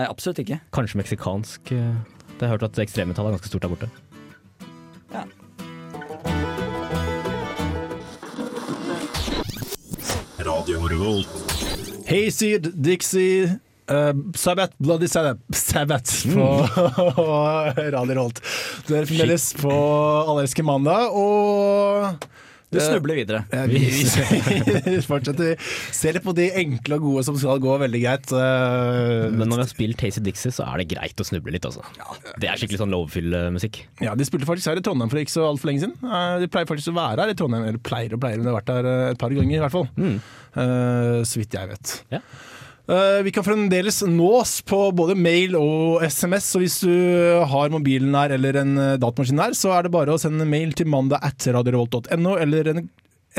nei. 0.00 0.06
Absolutt 0.12 0.42
ikke. 0.44 0.60
Kanskje 0.76 1.00
meksikansk. 1.00 1.72
eh, 1.72 1.94
Det 2.36 2.44
har 2.44 2.50
jeg 2.50 2.54
hørt 2.58 2.66
at 2.68 2.78
ekstremmetall 2.84 3.30
er 3.30 3.36
ganske 3.38 3.48
stort 3.48 3.64
der 3.64 3.72
borte. 3.72 3.88
Hayseed, 12.06 12.70
Dixie 12.78 13.50
uh, 13.90 14.12
Sabbath, 14.34 14.74
Bloody 14.78 15.08
Sabbath, 15.08 15.40
Sabbath 15.52 16.22
på 16.34 16.46
Radio 17.92 18.14
Rolt. 18.14 18.40
er 19.00 19.08
fremdeles 19.08 19.48
på 19.58 19.72
Allerske 20.30 20.62
mandag, 20.62 21.10
og 21.10 22.26
Du 22.74 22.80
snubler 22.82 23.14
videre. 23.20 23.44
Ja, 23.54 23.62
vi, 23.70 23.78
vi 24.90 24.96
fortsetter. 25.06 25.54
Se 25.94 26.10
litt 26.12 26.24
på 26.26 26.32
de 26.36 26.48
enkle 26.58 26.96
og 26.98 27.04
gode 27.06 27.22
som 27.28 27.36
skal 27.38 27.60
gå 27.62 27.76
veldig 27.84 28.00
greit. 28.02 28.32
Eh, 28.34 29.28
Men 29.30 29.46
når 29.46 29.60
vi 29.60 29.62
har 29.62 29.70
spilt 29.70 30.00
Tasty 30.02 30.22
Dixie, 30.26 30.50
så 30.52 30.66
er 30.66 30.82
det 30.82 30.88
greit 30.90 31.22
å 31.22 31.26
snuble 31.28 31.54
litt, 31.54 31.68
altså. 31.68 31.84
Det 32.42 32.50
er 32.50 32.58
skikkelig 32.58 32.80
sånn 32.82 32.92
lovefyll-musikk. 32.96 33.78
Ja, 34.02 34.16
De 34.18 34.26
spilte 34.26 34.48
faktisk 34.50 34.72
her 34.72 34.82
i 34.82 34.84
Trondheim 34.84 35.12
for 35.12 35.22
ikke 35.22 35.36
så 35.36 35.46
altfor 35.46 35.70
lenge 35.70 35.84
siden. 35.86 35.94
Eh, 36.02 36.34
De 36.42 36.50
pleier 36.50 36.68
faktisk 36.68 36.90
å 36.90 36.98
være 36.98 37.22
her 37.22 37.32
i 37.36 37.38
Trondheim, 37.38 37.68
eller 37.70 37.82
pleier 37.86 38.18
og 38.18 38.24
pleier, 38.26 38.42
men 38.42 38.48
de 38.48 38.52
har 38.52 38.58
vært 38.60 38.74
her 38.74 38.90
eh, 38.92 39.06
et 39.14 39.22
par 39.22 39.36
ganger 39.38 39.56
i 39.60 39.62
hvert 39.62 39.76
fall. 39.78 39.88
Mm. 39.96 40.18
Eh, 40.66 41.22
Så 41.30 41.40
vidt 41.44 41.54
jeg 41.60 41.70
vet. 41.76 41.94
Ja. 42.18 42.22
Eh, 42.88 43.22
Vi 43.26 43.32
kan 43.34 43.44
fremdeles 43.44 44.02
nås 44.06 44.60
på 44.62 44.78
både 44.94 45.16
mail 45.18 45.56
og 45.58 46.04
SMS, 46.06 46.52
så 46.54 46.60
hvis 46.62 46.76
du 46.86 46.92
har 47.50 47.72
mobilen 47.74 48.14
her 48.14 48.30
eller 48.36 48.60
en 48.62 48.76
eh, 48.78 48.92
datamaskin 49.02 49.42
her, 49.42 49.56
så 49.58 49.72
er 49.74 49.86
det 49.88 49.94
bare 49.96 50.14
å 50.14 50.20
sende 50.22 50.46
mail 50.46 50.72
til 50.78 50.86
mandag 50.92 51.18
at 51.26 51.48
radiorevolt.no, 51.56 52.36
eller 52.38 52.70
en, 52.74 52.84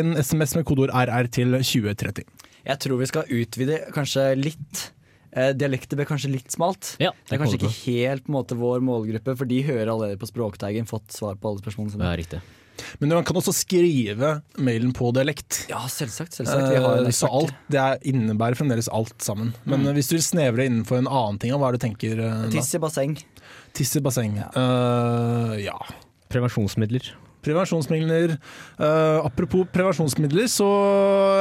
en 0.04 0.12
SMS 0.20 0.58
med 0.60 0.68
kodeord 0.68 0.92
RR 0.92 1.30
til 1.32 1.56
2030. 1.62 2.28
Jeg 2.68 2.80
tror 2.84 3.00
vi 3.00 3.08
skal 3.08 3.30
utvide 3.32 3.80
kanskje 3.96 4.28
litt. 4.36 4.84
Eh, 5.32 5.54
dialekter 5.56 5.96
ble 6.00 6.06
kanskje 6.10 6.34
litt 6.34 6.52
smalt. 6.52 6.96
Ja, 7.00 7.14
Det 7.24 7.38
er 7.38 7.42
kanskje 7.46 7.62
ikke 7.62 7.72
helt 7.86 8.26
på 8.28 8.34
en 8.34 8.40
måte, 8.42 8.58
vår 8.60 8.84
målgruppe, 8.84 9.38
for 9.40 9.48
de 9.48 9.62
hører 9.64 9.88
allerede 9.94 10.20
på 10.20 10.28
Språkteigen 10.28 10.88
fått 10.90 11.16
svar 11.16 11.40
på 11.40 11.54
alle 11.54 11.64
spørsmålene 11.64 11.96
sine. 11.96 12.04
Ja, 12.12 12.20
riktig. 12.20 12.44
Men 13.00 13.10
man 13.10 13.24
kan 13.28 13.36
også 13.40 13.54
skrive 13.56 14.42
mailen 14.58 14.94
på 14.94 15.12
dialekt. 15.16 15.66
Ja, 15.70 15.80
selvsagt. 15.92 16.34
selvsagt. 16.38 16.70
Vi 16.72 16.82
har 16.84 16.98
en 16.98 17.06
Eh, 17.08 17.12
Så 17.12 17.28
alt, 17.32 17.54
det 17.70 17.80
er, 17.80 17.98
innebærer 18.06 18.56
fremdeles 18.60 18.88
alt 18.92 19.18
sammen. 19.22 19.54
Men 19.66 19.82
Mm. 19.86 19.94
hvis 19.96 20.10
du 20.10 20.16
vil 20.16 20.24
snevre 20.24 20.66
innenfor 20.68 20.98
en 20.98 21.08
annen 21.08 21.40
ting, 21.40 21.52
hva 21.52 21.70
er 21.70 21.78
det 21.78 21.82
du 21.82 21.88
tenker 21.88 22.20
eh, 22.20 22.44
da? 22.44 22.50
Tiss 22.50 22.74
i 22.76 22.80
basseng. 22.80 23.18
Tiss 23.74 23.96
i 23.96 24.00
basseng. 24.02 24.38
Eh, 24.38 25.64
ja. 25.66 25.78
Prevensjonsmidler. 26.30 27.14
Prevensjonsmidler. 27.48 28.36
Uh, 28.78 29.24
apropos 29.26 29.66
prevensjonsmidler, 29.74 30.50
så 30.52 30.68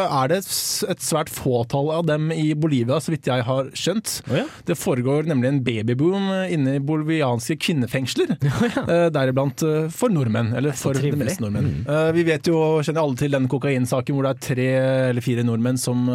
er 0.07 0.31
det 0.33 0.41
et 0.45 1.03
svært 1.05 1.31
fåtall 1.33 1.91
av 1.95 2.07
dem 2.09 2.31
i 2.35 2.49
Bolivia, 2.59 2.99
så 3.03 3.13
vidt 3.15 3.29
jeg 3.31 3.45
har 3.47 3.71
skjønt. 3.77 4.21
Oh, 4.31 4.39
ja. 4.41 4.47
Det 4.69 4.79
foregår 4.79 5.29
nemlig 5.31 5.51
en 5.51 5.61
babyboom 5.67 6.31
inne 6.55 6.77
i 6.79 6.83
bolivianske 6.83 7.59
kvinnefengsler. 7.63 8.37
eh, 8.87 9.09
Deriblant 9.15 9.67
eh, 9.67 9.91
for 9.95 10.13
nordmenn, 10.13 10.55
eller 10.57 10.77
for 10.79 10.97
trivelig. 10.97 11.25
meste 11.27 11.45
nordmenn. 11.45 11.85
Uh, 11.89 12.11
Vi 12.17 12.25
vet 12.29 12.49
jo, 12.51 12.63
kjenner 12.87 13.03
alle 13.05 13.21
til 13.21 13.35
den 13.37 13.51
kokainsaken 13.51 14.17
hvor 14.17 14.29
det 14.29 14.35
er 14.37 14.43
tre 14.47 14.71
eller 15.11 15.25
fire 15.25 15.45
nordmenn 15.47 15.79
som 15.81 16.07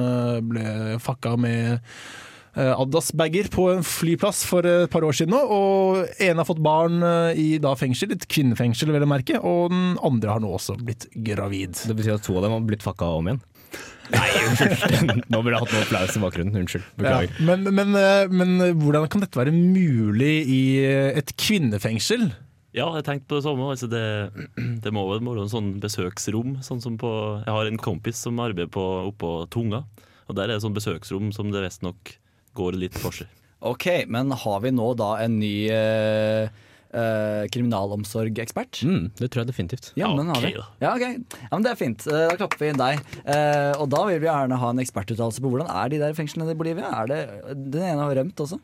ble 0.48 0.98
fucka 1.04 1.36
med 1.40 1.82
eh, 2.56 2.72
Adidas-bager 2.74 3.50
på 3.54 3.68
en 3.74 3.86
flyplass 3.86 4.44
for 4.48 4.68
et 4.68 4.92
par 4.92 5.06
år 5.08 5.16
siden 5.18 5.36
nå, 5.36 5.42
og 5.42 6.02
en 6.28 6.42
har 6.42 6.48
fått 6.48 6.62
barn 6.64 7.00
eh, 7.06 7.40
i 7.40 7.48
da 7.64 7.74
fengsel, 7.80 8.16
et 8.16 8.28
kvinnefengsel 8.32 8.94
vel 8.94 9.08
å 9.08 9.12
merke, 9.12 9.40
og 9.40 9.72
den 9.74 9.96
andre 10.04 10.36
har 10.36 10.44
nå 10.44 10.52
også 10.58 10.78
blitt 10.82 11.08
gravid. 11.14 11.80
Det 11.88 11.98
betyr 11.98 12.18
at 12.18 12.28
to 12.28 12.38
av 12.38 12.48
dem 12.48 12.58
har 12.58 12.68
blitt 12.68 12.86
fucka 12.86 13.10
om 13.18 13.32
igjen. 13.32 13.42
Nei, 14.12 14.28
unnskyld. 14.44 15.12
Nå 15.32 15.40
burde 15.40 15.56
jeg 15.56 15.64
hatt 15.64 15.74
noe 15.74 15.84
applaus 15.86 16.16
i 16.18 16.22
bakgrunnen. 16.22 16.58
Unnskyld. 16.60 16.88
Ja, 17.00 17.22
men, 17.48 17.64
men, 17.72 17.94
eh, 17.96 18.26
men 18.28 18.58
hvordan 18.82 19.08
kan 19.12 19.24
dette 19.24 19.40
være 19.40 19.54
mulig 19.56 20.34
i 20.52 20.64
et 21.16 21.32
kvinnefengsel? 21.40 22.28
Ja, 22.76 22.86
jeg 22.96 23.04
tenkte 23.08 23.28
på 23.28 23.40
det 23.40 23.46
samme. 23.46 23.68
Altså 23.74 23.88
det, 23.92 24.04
det 24.84 24.94
må 24.96 25.04
vel 25.10 25.24
være 25.26 25.46
en 25.46 25.52
sånn 25.52 25.74
besøksrom. 25.84 26.58
Sånn 26.64 26.84
som 26.84 26.98
på, 27.00 27.12
jeg 27.44 27.56
har 27.56 27.68
en 27.68 27.82
kompis 27.82 28.22
som 28.24 28.40
arbeider 28.44 28.72
på, 28.72 28.84
oppå 29.12 29.34
Tunga. 29.52 29.84
Og 30.28 30.38
Der 30.38 30.48
er 30.48 30.56
det 30.56 30.64
sånn 30.64 30.76
besøksrom 30.76 31.32
som 31.36 31.52
det 31.52 31.66
visstnok 31.66 32.16
går 32.58 32.78
litt 32.80 32.98
for 33.00 33.12
seg. 33.16 33.28
Ok, 33.62 33.86
men 34.10 34.32
har 34.32 34.60
vi 34.64 34.72
nå 34.74 34.88
da 34.98 35.12
en 35.22 35.36
ny 35.40 35.54
eh, 35.70 36.48
eh, 36.98 37.44
kriminalomsorgekspert? 37.54 38.82
Mm, 38.88 39.12
det 39.20 39.30
tror 39.30 39.44
jeg 39.44 39.52
definitivt. 39.52 39.92
Ja, 39.96 40.08
Ja, 40.10 40.16
men 40.18 40.32
har 40.34 40.42
vi. 40.42 40.54
Ja, 40.82 40.96
ok. 40.96 41.04
ja, 41.06 41.52
men 41.54 41.64
Det 41.68 41.72
er 41.72 41.80
fint. 41.80 42.08
Eh, 42.08 42.28
Da 42.32 42.36
klapper 42.40 42.58
vi 42.64 42.72
inn 42.74 42.82
deg. 42.82 43.00
Eh, 43.26 43.72
og 43.78 43.90
da 43.94 44.02
vil 44.10 44.20
vi 44.20 44.28
gjerne 44.28 44.58
ha 44.58 44.70
en 44.74 44.82
ekspertuttalelse 44.82 45.42
på 45.44 45.52
hvordan 45.54 45.70
er 45.70 45.90
de 45.94 46.00
der 46.02 46.14
fengslene 46.18 46.52
i 46.52 46.58
Bolivia. 46.58 46.90
Er 47.04 47.08
det, 47.12 47.22
Den 47.72 47.82
ene 47.94 48.02
har 48.08 48.16
rømt 48.18 48.36
også. 48.42 48.60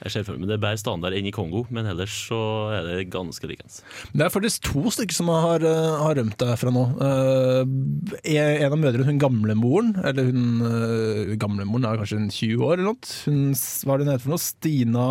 Jeg 0.00 0.14
ser 0.14 0.24
for 0.24 0.40
meg 0.40 0.48
det 0.48 0.56
er 0.56 0.62
bedre 0.62 0.80
standard 0.80 1.14
enn 1.16 1.28
i 1.28 1.32
Kongo, 1.34 1.66
men 1.68 1.88
ellers 1.90 2.14
så 2.30 2.40
er 2.72 2.86
det 2.88 3.10
ganske 3.12 3.48
likens. 3.50 3.80
Det 4.14 4.24
er 4.24 4.32
faktisk 4.32 4.64
to 4.70 4.92
stykker 4.94 5.16
som 5.16 5.28
har, 5.28 5.60
eh, 5.60 5.96
har 6.00 6.16
rømt 6.16 6.38
derfra 6.40 6.72
nå. 6.72 6.84
Eh, 7.04 8.40
en 8.40 8.72
av 8.72 8.78
mødrene, 8.80 9.04
hun 9.10 9.20
gamlemoren, 9.20 9.92
eller 10.00 10.30
hun 10.30 10.62
uh, 10.64 11.34
gamlemoren 11.40 11.84
er 11.84 12.00
kanskje 12.00 12.22
20 12.32 12.64
år 12.64 12.78
eller 12.78 12.88
noe. 12.90 13.12
Hun, 13.26 13.52
hva 13.52 13.94
er 13.94 14.00
det 14.00 14.06
hun 14.06 14.12
heter 14.14 14.24
for 14.24 14.34
noe? 14.34 14.44
Stina 14.46 15.06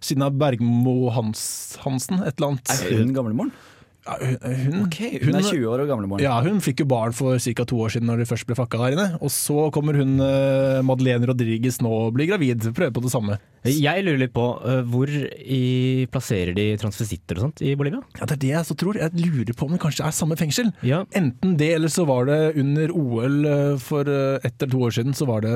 Stina 0.00 0.30
Bergmo 0.32 1.10
Hans, 1.14 1.42
Hansen, 1.84 2.22
et 2.24 2.38
eller 2.38 2.54
annet. 2.54 2.72
Er 2.74 3.02
hun 3.02 3.14
gamlemoren? 3.14 3.52
Ja, 4.06 4.14
hun, 4.16 4.36
hun, 4.40 4.76
Ok, 4.86 4.98
hun 5.20 5.36
er 5.36 5.44
20 5.44 5.66
år 5.68 5.82
og 5.84 5.90
gamlemoren. 5.90 6.22
Ja, 6.24 6.38
hun 6.44 6.60
fikk 6.64 6.80
jo 6.82 6.86
barn 6.88 7.12
for 7.16 7.36
ca. 7.38 7.64
to 7.68 7.80
år 7.84 7.92
siden 7.92 8.08
når 8.08 8.22
de 8.22 8.26
først 8.30 8.46
ble 8.48 8.56
fucka 8.56 8.80
der 8.80 8.94
inne. 8.96 9.06
Og 9.20 9.28
så 9.34 9.66
kommer 9.74 9.98
hun 10.00 10.14
uh, 10.22 10.80
Madeleine 10.86 11.28
Rodriguez 11.28 11.80
nå 11.84 11.90
og 12.06 12.14
blir 12.16 12.30
gravid. 12.30 12.64
Prøver 12.76 12.94
på 12.96 13.02
det 13.04 13.12
samme. 13.12 13.36
Jeg 13.68 14.04
lurer 14.06 14.22
litt 14.22 14.32
på 14.32 14.46
uh, 14.64 14.80
hvor 14.88 15.10
i, 15.12 16.06
plasserer 16.12 16.56
de 16.56 16.70
transvestitter 16.80 17.36
og 17.40 17.48
sånt 17.50 17.60
i 17.66 17.74
Bolivia? 17.76 18.00
Ja, 18.16 18.24
Det 18.24 18.38
er 18.38 18.42
det 18.46 18.54
jeg 18.54 18.68
så 18.70 18.78
tror. 18.80 19.00
Jeg 19.02 19.12
lurer 19.20 19.52
på 19.56 19.68
om 19.68 19.76
det 19.76 19.82
kanskje 19.84 20.06
er 20.08 20.16
samme 20.16 20.38
fengsel. 20.40 20.72
Ja, 20.86 21.02
Enten 21.16 21.58
det, 21.60 21.74
eller 21.76 21.92
så 21.92 22.06
var 22.08 22.24
det 22.30 22.40
under 22.60 22.94
OL 22.96 23.36
eh, 23.44 23.76
for 23.82 24.08
ett 24.08 24.56
eller 24.62 24.72
to 24.72 24.80
år 24.86 24.96
siden, 24.96 25.12
så 25.16 25.28
var 25.28 25.44
det 25.44 25.52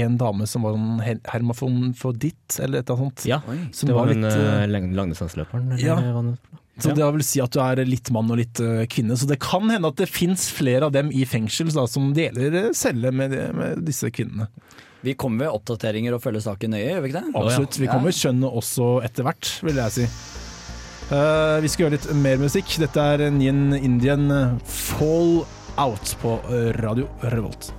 en 0.00 0.16
dame 0.16 0.46
som 0.46 0.62
var 0.62 0.76
en 0.78 1.92
for 1.98 2.12
ditt 2.14 2.58
eller 2.62 2.80
et 2.80 2.90
eller 2.90 3.02
annet 3.02 3.20
sånt. 3.20 3.26
ja. 3.26 3.40
Som 3.72 3.88
det 3.90 3.94
var 3.96 4.06
var 4.06 4.14
litt, 4.14 4.24
hun 4.32 4.46
uh, 4.46 4.66
lang- 4.70 4.92
langdistanseløperen? 4.94 5.78
Ja. 5.82 5.96
hva 5.98 6.22
det- 6.30 6.38
Så 6.80 6.90
Ja. 6.90 6.96
det 6.98 7.08
vil 7.18 7.24
si 7.26 7.40
at 7.44 7.52
du 7.52 7.60
er 7.60 7.84
litt 7.84 8.10
mann 8.14 8.30
og 8.32 8.40
litt 8.40 8.60
eh, 8.60 8.86
kvinne. 8.90 9.16
Så 9.16 9.28
det 9.28 9.38
kan 9.42 9.68
hende 9.70 9.88
at 9.88 10.00
det 10.00 10.08
fins 10.08 10.48
flere 10.50 10.88
av 10.88 10.92
dem 10.96 11.10
i 11.12 11.24
fengsel 11.28 11.70
da, 11.74 11.86
som 11.90 12.12
deler 12.16 12.54
eh, 12.66 12.70
celle 12.76 13.12
med, 13.12 13.36
med 13.54 13.84
disse 13.84 14.10
kvinnene. 14.10 14.48
Vi 15.02 15.14
kommer 15.16 15.46
med 15.46 15.54
oppdateringer 15.56 16.12
og 16.16 16.20
følger 16.24 16.44
saken 16.44 16.74
nøye, 16.74 16.84
gjør 16.90 17.00
vi 17.04 17.08
ikke 17.12 17.22
det? 17.22 17.34
Absolutt. 17.40 17.78
Vi 17.80 17.88
kommer 17.88 18.12
skjønne 18.12 18.50
også 18.60 18.90
etter 19.06 19.24
hvert, 19.24 19.52
vil 19.64 19.80
jeg 19.80 19.94
si. 19.96 20.08
Uh, 21.10 21.56
vi 21.64 21.66
skal 21.72 21.86
gjøre 21.86 21.96
litt 21.96 22.10
mer 22.20 22.36
musikk. 22.38 22.76
Dette 22.78 23.06
er 23.14 23.24
Nien 23.34 23.72
Indian 23.74 24.28
Fall 24.68 25.40
Out 25.80 26.16
på 26.20 26.36
eh, 26.52 26.70
Radio 26.82 27.08
Revolt. 27.32 27.72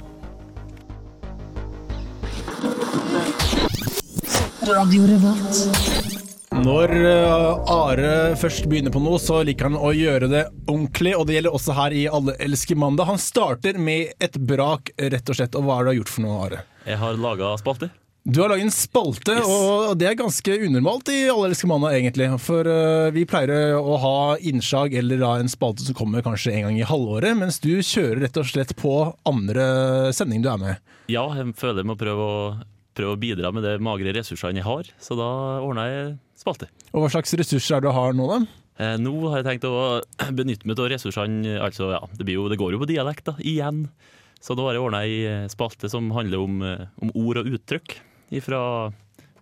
Når 6.52 6.92
eh, 6.92 7.70
Are 7.72 8.08
først 8.36 8.66
begynner 8.68 8.92
på 8.92 9.00
noe, 9.00 9.16
så 9.24 9.38
liker 9.48 9.70
han 9.70 9.78
å 9.80 9.94
gjøre 9.96 10.28
det 10.28 10.42
ordentlig, 10.66 11.14
og 11.16 11.24
det 11.30 11.38
gjelder 11.38 11.54
også 11.56 11.76
her 11.78 11.94
i 11.96 12.02
Alle 12.12 12.34
elsker 12.44 12.76
mandag. 12.76 13.08
Han 13.08 13.20
starter 13.24 13.78
med 13.80 14.12
et 14.20 14.36
brak, 14.36 14.92
rett 15.00 15.32
og 15.32 15.38
slett. 15.38 15.56
Og 15.56 15.64
hva 15.64 15.78
er 15.80 15.86
det 15.86 15.88
du 15.88 15.92
har 15.94 15.98
gjort 16.02 16.12
for 16.12 16.26
noe, 16.26 16.40
Are? 16.44 16.60
Jeg 16.84 17.00
har 17.00 17.20
laga 17.24 17.54
spalte. 17.62 17.88
Du 18.28 18.42
har 18.44 18.52
laget 18.52 18.68
en 18.68 18.74
spalte, 18.76 19.38
og 19.48 19.94
det 19.98 20.10
er 20.10 20.18
ganske 20.20 20.58
unormalt 20.68 21.08
i 21.10 21.22
Alle 21.32 21.54
elsker 21.54 21.72
mandag, 21.72 21.96
egentlig. 22.02 22.28
For 22.44 22.68
eh, 22.68 23.08
vi 23.16 23.24
pleier 23.32 23.78
å 23.80 23.96
ha 24.04 24.18
innslag 24.52 24.98
eller 25.00 25.24
da 25.24 25.32
en 25.40 25.50
spalte 25.50 25.88
som 25.88 25.96
kommer 25.98 26.26
kanskje 26.26 26.52
en 26.58 26.68
gang 26.68 26.82
i 26.82 26.90
halvåret, 26.90 27.32
mens 27.40 27.62
du 27.64 27.78
kjører 27.80 28.26
rett 28.26 28.42
og 28.44 28.50
slett 28.52 28.76
på 28.82 28.98
andre 29.24 30.12
sending 30.20 30.44
du 30.44 30.52
er 30.52 30.60
med. 30.60 30.92
Ja, 31.08 31.30
jeg 31.40 31.56
føler 31.64 31.86
jeg 31.86 31.94
må 31.94 31.96
prøve 31.96 32.28
å, 32.28 32.44
prøve 33.00 33.16
å 33.16 33.22
bidra 33.24 33.54
med 33.56 33.64
de 33.64 33.78
magre 33.88 34.12
ressursene 34.20 34.60
jeg 34.60 34.68
har, 34.68 34.92
så 35.00 35.16
da 35.16 35.32
ordna 35.64 35.88
jeg 35.88 36.12
spalte. 36.42 36.68
Og 36.92 37.06
hva 37.06 37.12
slags 37.14 37.36
ressurser 37.38 37.78
er 37.78 37.84
det 37.84 37.92
du 37.92 37.96
har 37.96 38.18
nå, 38.18 38.26
da? 38.32 38.40
Eh, 38.82 38.96
nå 39.02 39.14
har 39.30 39.42
jeg 39.42 39.48
tenkt 39.50 39.68
å 39.70 40.02
benytte 40.38 40.68
meg 40.70 40.80
av 40.80 40.90
ressursene 40.94 41.60
altså 41.62 41.92
ja, 41.94 42.02
det, 42.16 42.26
blir 42.26 42.40
jo, 42.40 42.48
det 42.52 42.60
går 42.62 42.76
jo 42.76 42.82
på 42.82 42.90
dialekt, 42.90 43.28
da, 43.30 43.36
igjen. 43.38 43.86
Så 44.42 44.56
da 44.58 44.66
har 44.66 44.78
jeg 44.78 44.82
ordna 44.82 45.04
ei 45.06 45.18
eh, 45.30 45.50
spalte 45.52 45.92
som 45.92 46.10
handler 46.16 46.42
om, 46.42 46.62
eh, 46.66 46.88
om 47.04 47.14
ord 47.14 47.44
og 47.44 47.52
uttrykk 47.52 48.00
fra 48.42 48.62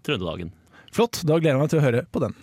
Trøndelagen. 0.04 0.52
Flott, 0.92 1.22
da 1.24 1.38
gleder 1.38 1.56
jeg 1.56 1.62
meg 1.62 1.72
til 1.72 1.80
å 1.80 1.86
høre 1.86 2.04
på 2.10 2.24
den. 2.26 2.34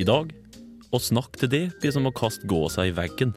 dag 0.05 0.31
å 0.89 0.99
snakke 0.99 1.39
til 1.43 1.51
det 1.53 1.61
blir 1.83 1.93
som 1.93 2.09
å 2.09 2.13
kaste 2.17 2.49
gåsa 2.49 2.87
i 2.89 2.97
veggen. 2.97 3.37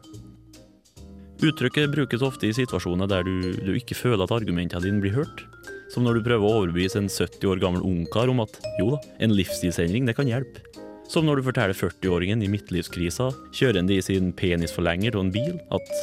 Uttrykket 1.44 1.92
brukes 1.92 2.24
ofte 2.24 2.48
i 2.48 2.56
situasjoner 2.56 3.12
der 3.12 3.28
du, 3.28 3.60
du 3.60 3.76
ikke 3.76 4.00
føler 4.00 4.24
at 4.24 4.32
argumentene 4.40 4.88
dine 4.88 5.04
blir 5.04 5.20
hørt. 5.20 5.57
Som 5.94 6.04
når 6.04 6.20
du 6.20 6.26
prøver 6.26 6.44
å 6.44 6.62
overbevise 6.62 7.00
en 7.00 7.10
70 7.12 7.48
år 7.48 7.62
gammel 7.64 7.86
ungkar 7.86 8.32
om 8.32 8.42
at 8.44 8.60
jo 8.82 8.92
da, 8.96 9.02
en 9.24 9.36
livsstilsendring 9.36 10.08
det 10.08 10.18
kan 10.18 10.28
hjelpe. 10.28 10.64
Som 11.08 11.28
når 11.28 11.40
du 11.40 11.48
forteller 11.48 11.78
40-åringen 11.78 12.42
i 12.44 12.50
midtlivskrisa, 12.52 13.30
kjørende 13.56 13.96
i 13.96 14.04
sin 14.04 14.34
penisforlenger 14.36 15.16
og 15.16 15.28
en 15.28 15.36
bil, 15.36 15.54
at 15.72 15.94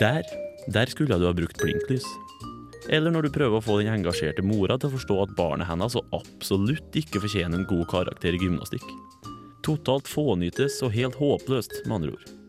der, 0.00 0.24
der 0.72 0.88
skulle 0.88 1.18
du 1.20 1.28
ha 1.28 1.34
brukt 1.36 1.60
blinklys. 1.60 2.06
Eller 2.88 3.12
når 3.12 3.26
du 3.26 3.34
prøver 3.34 3.60
å 3.60 3.64
få 3.64 3.78
den 3.80 3.92
engasjerte 3.92 4.44
mora 4.44 4.78
til 4.80 4.90
å 4.90 4.96
forstå 4.96 5.18
at 5.22 5.34
barnet 5.36 5.68
hennes 5.68 5.96
så 5.96 6.04
absolutt 6.16 6.96
ikke 6.96 7.20
fortjener 7.24 7.60
en 7.60 7.68
god 7.68 7.84
karakter 7.92 8.36
i 8.36 8.40
gymnastikk. 8.40 8.84
Totalt 9.64 10.08
fånyttes 10.08 10.80
og 10.84 10.92
helt 10.96 11.20
håpløst, 11.20 11.84
med 11.84 12.00
andre 12.00 12.16
ord. 12.16 12.43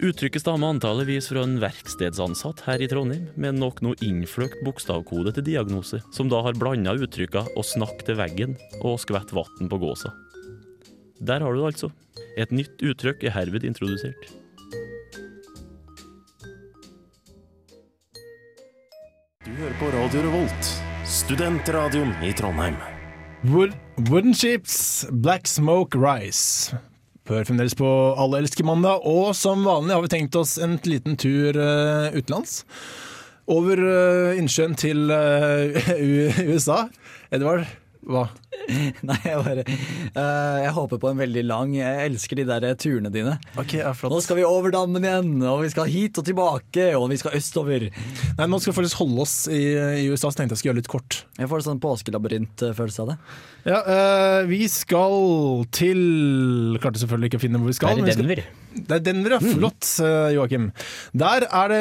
Uttrykket 0.00 0.40
stammer 0.40 0.72
antalligvis 0.72 1.26
fra 1.28 1.42
en 1.44 1.58
verkstedsansatt 1.60 2.62
her 2.64 2.80
i 2.80 2.86
Trondheim, 2.88 3.26
med 3.36 3.58
nok 3.60 3.82
noe 3.84 3.98
innfløkt 4.00 4.62
bokstavkode 4.64 5.34
til 5.36 5.44
diagnose, 5.44 6.00
som 6.16 6.30
da 6.32 6.40
har 6.40 6.56
blanda 6.56 6.94
uttrykka 6.96 7.42
'å 7.52 7.60
snakke 7.60 8.06
til 8.08 8.16
veggen' 8.16 8.56
og 8.80 8.96
'skvett 8.96 9.34
vann 9.36 9.68
på 9.68 9.76
gåsa'. 9.76 10.12
Der 11.20 11.40
har 11.40 11.52
du 11.52 11.60
det 11.60 11.74
altså. 11.74 11.92
Et 12.38 12.50
nytt 12.50 12.80
uttrykk 12.80 13.24
er 13.24 13.30
herved 13.30 13.62
introdusert. 13.62 14.24
Du 19.44 19.50
hører 19.52 19.76
på 19.78 19.92
Radio 19.92 20.20
Revolt, 20.22 20.64
studentradioen 21.04 22.16
i 22.24 22.32
Trondheim. 22.32 22.76
Wood, 23.44 23.76
wooden 24.08 24.32
chips, 24.32 25.04
Black 25.12 25.46
Smoke 25.46 25.94
Rise. 25.94 26.78
Hør 27.30 27.44
fremdeles 27.46 27.76
på 27.78 27.86
Alle 28.18 28.40
elsker 28.42 28.66
mandag, 28.66 29.04
og 29.06 29.36
som 29.38 29.62
vanlig 29.62 29.94
har 29.94 30.02
vi 30.02 30.10
tenkt 30.10 30.34
oss 30.38 30.56
en 30.58 30.74
liten 30.82 31.14
tur 31.20 31.54
uh, 31.54 32.10
utenlands. 32.10 32.64
Over 33.50 33.78
uh, 33.78 34.38
innsjøen 34.38 34.74
til 34.78 35.06
uh, 35.14 36.40
USA. 36.50 36.80
Edvard, 37.30 37.70
hva? 38.02 38.26
Nei, 39.06 39.16
jeg 39.24 39.38
bare 39.44 39.62
uh, 39.64 40.58
Jeg 40.64 40.72
håper 40.74 41.00
på 41.02 41.10
en 41.10 41.20
veldig 41.20 41.42
lang 41.46 41.74
Jeg 41.76 42.08
elsker 42.08 42.40
de 42.40 42.46
der 42.48 42.66
turene 42.80 43.12
dine. 43.12 43.36
Ok, 43.60 43.76
ja, 43.78 43.92
flott. 43.96 44.12
Nå 44.14 44.20
skal 44.24 44.40
vi 44.40 44.46
over 44.46 44.74
dammen 44.74 45.04
igjen, 45.06 45.32
og 45.46 45.62
vi 45.64 45.70
skal 45.72 45.90
hit 45.90 46.18
og 46.20 46.26
tilbake, 46.26 46.90
og 46.98 47.08
vi 47.12 47.18
skal 47.20 47.36
østover. 47.38 47.88
Nei, 48.38 48.48
nå 48.50 48.60
skal 48.60 48.72
vi 48.72 48.78
faktisk 48.80 49.02
holde 49.02 49.24
oss 49.24 49.36
i, 49.50 49.62
i 50.02 50.08
USA, 50.10 50.28
så 50.30 50.40
tenkte 50.40 50.56
jeg 50.56 50.62
skulle 50.62 50.74
gjøre 50.74 50.82
litt 50.82 50.92
kort. 50.92 51.22
Jeg 51.38 51.50
får 51.50 51.62
en 51.62 51.68
sånn 51.70 51.82
påskelabyrintfølelse 51.82 53.04
av 53.04 53.12
det. 53.12 53.18
Ja, 53.68 53.80
uh, 53.84 54.40
vi 54.48 54.64
skal 54.72 55.66
til 55.76 56.00
Klarte 56.80 57.02
selvfølgelig 57.02 57.30
ikke 57.30 57.40
å 57.40 57.44
finne 57.44 57.60
hvor 57.60 57.70
vi 57.70 57.76
skal. 57.76 58.00
Det 58.00 58.08
er 58.08 58.18
skal- 58.18 58.26
Denver. 58.26 58.42
Det 58.70 58.94
er 58.94 59.02
Denver, 59.02 59.32
ja. 59.34 59.40
Flott, 59.42 59.82
eh, 59.98 60.28
Joakim. 60.36 60.68
Der 61.18 61.42
er 61.42 61.72
det 61.72 61.80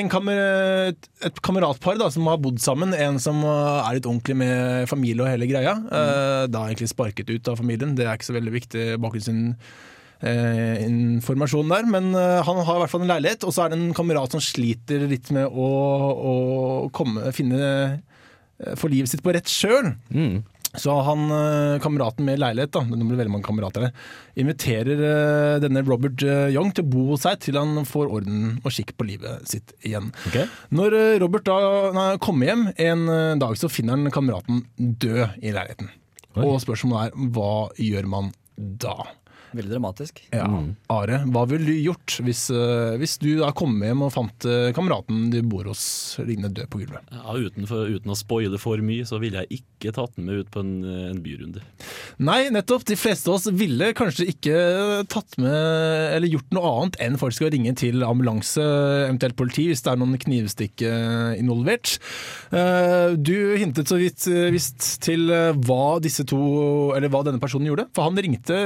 en 0.00 0.08
kamer 0.10 0.94
et 1.22 1.36
kameratpar 1.46 1.94
da, 2.00 2.08
som 2.10 2.26
har 2.26 2.40
bodd 2.42 2.58
sammen. 2.58 2.90
En 2.92 3.20
som 3.22 3.38
er 3.46 3.94
litt 3.94 4.08
ordentlig 4.10 4.34
med 4.40 4.88
familie 4.90 5.22
og 5.22 5.30
hele 5.30 5.46
greia. 5.46 5.76
Eh, 6.04 6.44
Da 6.52 6.58
egentlig 6.68 6.88
sparket 6.92 7.28
ut 7.30 7.48
av 7.50 7.56
familien. 7.60 7.94
Det 7.96 8.04
er 8.06 8.14
ikke 8.16 8.30
så 8.30 8.38
veldig 8.38 8.54
viktig 8.54 8.84
bakgrunnsinformasjon 9.04 11.68
der. 11.74 11.84
Men 11.90 12.04
eh, 12.14 12.42
han 12.46 12.56
har 12.64 12.74
i 12.76 12.80
hvert 12.84 12.94
fall 12.94 13.04
en 13.06 13.12
leilighet, 13.14 13.40
og 13.44 13.50
så 13.54 13.60
er 13.64 13.68
det 13.72 13.78
en 13.80 13.96
kamerat 13.96 14.30
som 14.34 14.42
sliter 14.44 14.98
litt 15.10 15.28
med 15.34 15.46
å, 15.48 15.50
å 16.14 16.34
komme, 16.94 17.20
finne 17.36 17.58
For 18.64 18.76
Få 18.84 18.88
livet 18.88 19.10
sitt 19.10 19.22
på 19.24 19.32
rett 19.34 19.48
sjøl. 19.50 19.86
Mm. 20.14 20.36
Så 20.76 20.94
han, 21.06 21.24
eh, 21.30 21.80
kameraten 21.82 22.26
med 22.26 22.40
leilighet, 22.42 22.72
da, 22.74 22.82
det 22.82 23.06
blir 23.06 23.18
veldig 23.20 23.32
mange 23.32 23.46
kamerater 23.46 23.86
der, 23.86 24.06
inviterer 24.42 25.02
eh, 25.08 25.56
denne 25.62 25.84
Robert 25.86 26.22
eh, 26.26 26.50
Young 26.54 26.72
til 26.74 26.86
å 26.86 26.90
bo 26.90 27.04
hos 27.12 27.24
seg 27.26 27.40
til 27.44 27.58
han 27.60 27.84
får 27.88 28.10
orden 28.10 28.56
og 28.62 28.74
skikk 28.74 28.94
på 28.98 29.06
livet 29.08 29.46
sitt 29.50 29.74
igjen. 29.86 30.10
Okay. 30.30 30.48
Når 30.74 30.98
Robert 31.22 31.46
da 31.46 31.58
nei, 31.94 32.08
kommer 32.22 32.50
hjem 32.50 32.64
en 32.74 33.04
dag, 33.42 33.58
så 33.58 33.70
finner 33.70 33.98
han 33.98 34.14
kameraten 34.14 34.64
død 34.78 35.38
i 35.42 35.54
leiligheten. 35.54 35.92
Oi. 36.34 36.48
Og 36.48 36.58
spørsmålet 36.62 37.12
er 37.12 37.28
hva 37.34 37.52
gjør 37.78 38.10
man 38.10 38.32
da? 38.56 38.96
Veldig 39.54 39.70
dramatisk. 39.70 40.20
Ja. 40.34 40.48
Mm. 40.50 40.72
Are, 40.90 41.20
hva 41.30 41.44
ville 41.50 41.68
du 41.68 41.76
gjort 41.78 42.16
hvis, 42.26 42.48
eh, 42.50 42.96
hvis 42.98 43.16
du 43.22 43.30
da 43.38 43.52
kom 43.56 43.76
hjem 43.84 44.02
og 44.06 44.12
fant 44.14 44.46
eh, 44.50 44.72
kameraten 44.74 45.28
du 45.30 45.38
bor 45.46 45.68
hos 45.70 45.84
liggende 46.22 46.50
død 46.56 46.70
på 46.72 46.82
gulvet? 46.82 47.14
Ja, 47.14 47.36
uten, 47.38 47.68
for, 47.70 47.86
uten 47.86 48.10
å 48.10 48.18
spoile 48.18 48.58
for 48.60 48.82
mye, 48.82 49.06
så 49.06 49.20
ville 49.22 49.44
jeg 49.44 49.62
ikke 49.62 49.94
tatt 49.94 50.18
den 50.18 50.26
med 50.26 50.42
ut 50.42 50.50
på 50.54 50.64
en, 50.64 50.74
en 50.82 51.22
byrunde. 51.22 51.62
Nei, 52.22 52.46
nettopp. 52.54 52.84
De 52.86 52.94
fleste 52.98 53.26
av 53.30 53.38
oss 53.40 53.48
ville 53.50 53.88
kanskje 53.96 54.28
ikke 54.30 54.58
tatt 55.10 55.34
med 55.42 55.54
eller 56.14 56.30
gjort 56.30 56.52
noe 56.54 56.70
annet 56.70 56.98
enn 57.02 57.18
folk 57.18 57.34
skal 57.34 57.50
ringe 57.50 57.72
til 57.78 58.04
ambulanse, 58.06 58.62
eventuelt 59.08 59.34
politi, 59.38 59.66
hvis 59.70 59.82
det 59.82 59.90
er 59.92 59.98
noen 59.98 60.18
knivstikk 60.22 60.84
eh, 60.86 61.34
involvert. 61.40 61.96
Eh, 62.54 63.16
Du 63.18 63.34
hintet 63.58 63.90
så 63.90 63.98
vidt 63.98 64.26
eh, 64.30 64.52
visst 64.54 64.86
til 65.04 65.26
hva 65.66 65.98
disse 66.04 66.26
to, 66.28 66.38
eller 66.94 67.10
hva 67.10 67.24
denne 67.26 67.42
personen 67.42 67.68
gjorde. 67.70 67.88
For 67.96 68.06
han 68.06 68.20
ringte 68.22 68.58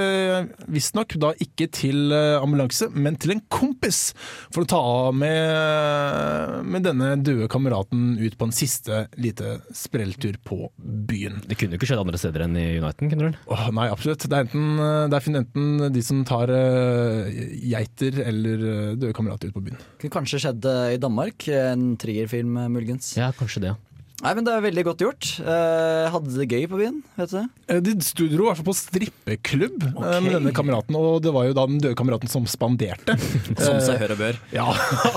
visstnok 0.68 1.16
da 1.20 1.32
ikke 1.40 1.70
til 1.72 2.12
ambulanse, 2.12 2.90
men 2.92 3.16
til 3.20 3.37
en 3.37 3.42
kompis 3.52 4.12
for 4.52 4.64
å 4.64 4.68
ta 4.68 4.80
av 4.82 5.16
med, 5.16 6.64
med 6.68 6.84
denne 6.84 7.14
døde 7.24 7.48
kameraten 7.50 8.16
ut 8.20 8.37
på 8.38 8.48
en 8.48 8.54
siste 8.54 9.06
lite 9.16 9.58
sprelltur 9.74 10.37
på 10.44 10.66
byen. 10.76 11.40
Det 11.48 11.56
kunne 11.58 11.76
jo 11.76 11.80
ikke 11.80 11.88
skjedd 11.92 12.04
andre 12.04 12.20
steder 12.20 12.44
enn 12.44 12.58
i 12.61 12.68
Uniten, 12.82 13.08
kunne 13.12 13.30
det? 13.32 13.38
Åh, 13.48 13.68
nei, 13.72 13.87
absolutt. 13.88 14.27
Det 14.29 14.37
er, 14.37 14.44
enten, 14.44 14.81
det 15.09 15.16
er 15.18 15.37
enten 15.40 15.92
de 15.94 16.03
som 16.05 16.20
tar 16.29 16.51
uh, 16.53 17.29
geiter 17.64 18.18
eller 18.27 18.64
eh, 18.72 18.94
døde 18.98 19.14
kamerater 19.16 19.51
ut 19.51 19.57
på 19.57 19.64
byen. 19.64 19.79
Det 19.79 20.03
Kunne 20.05 20.16
kanskje 20.18 20.40
skjedd 20.42 20.68
eh, 20.68 20.94
i 20.96 21.01
Danmark. 21.01 21.48
En 21.48 21.90
triggerfilm, 22.01 22.57
eh, 22.61 22.70
muligens. 22.72 23.14
Ja, 23.18 23.31
kanskje 23.37 23.64
det. 23.68 23.74
Ja. 24.18 24.24
Nei, 24.24 24.33
men 24.35 24.46
Det 24.46 24.50
er 24.50 24.62
veldig 24.64 24.83
godt 24.88 25.02
gjort. 25.04 25.26
Eh, 25.38 26.07
hadde 26.11 26.33
det 26.35 26.46
gøy 26.50 26.64
på 26.66 26.78
byen, 26.81 26.96
vet 27.14 27.31
du. 27.31 27.42
Eh, 27.70 27.78
De 27.87 27.92
dro 27.94 28.26
i 28.26 28.48
hvert 28.48 28.59
fall 28.59 28.66
på 28.66 28.74
strippeklubb 28.74 29.85
eh, 29.92 30.16
med 30.24 30.33
denne 30.35 30.52
kameraten, 30.57 30.98
og 30.98 31.20
det 31.22 31.31
var 31.35 31.46
jo 31.46 31.54
da 31.54 31.66
den 31.70 31.78
døde 31.85 31.94
kameraten 31.98 32.31
som 32.33 32.48
spanderte. 32.50 33.14
Som 33.62 33.78
seg 33.85 34.00
hør 34.02 34.16
og 34.16 34.22
bør. 34.24 34.40
Ja, 34.54 34.66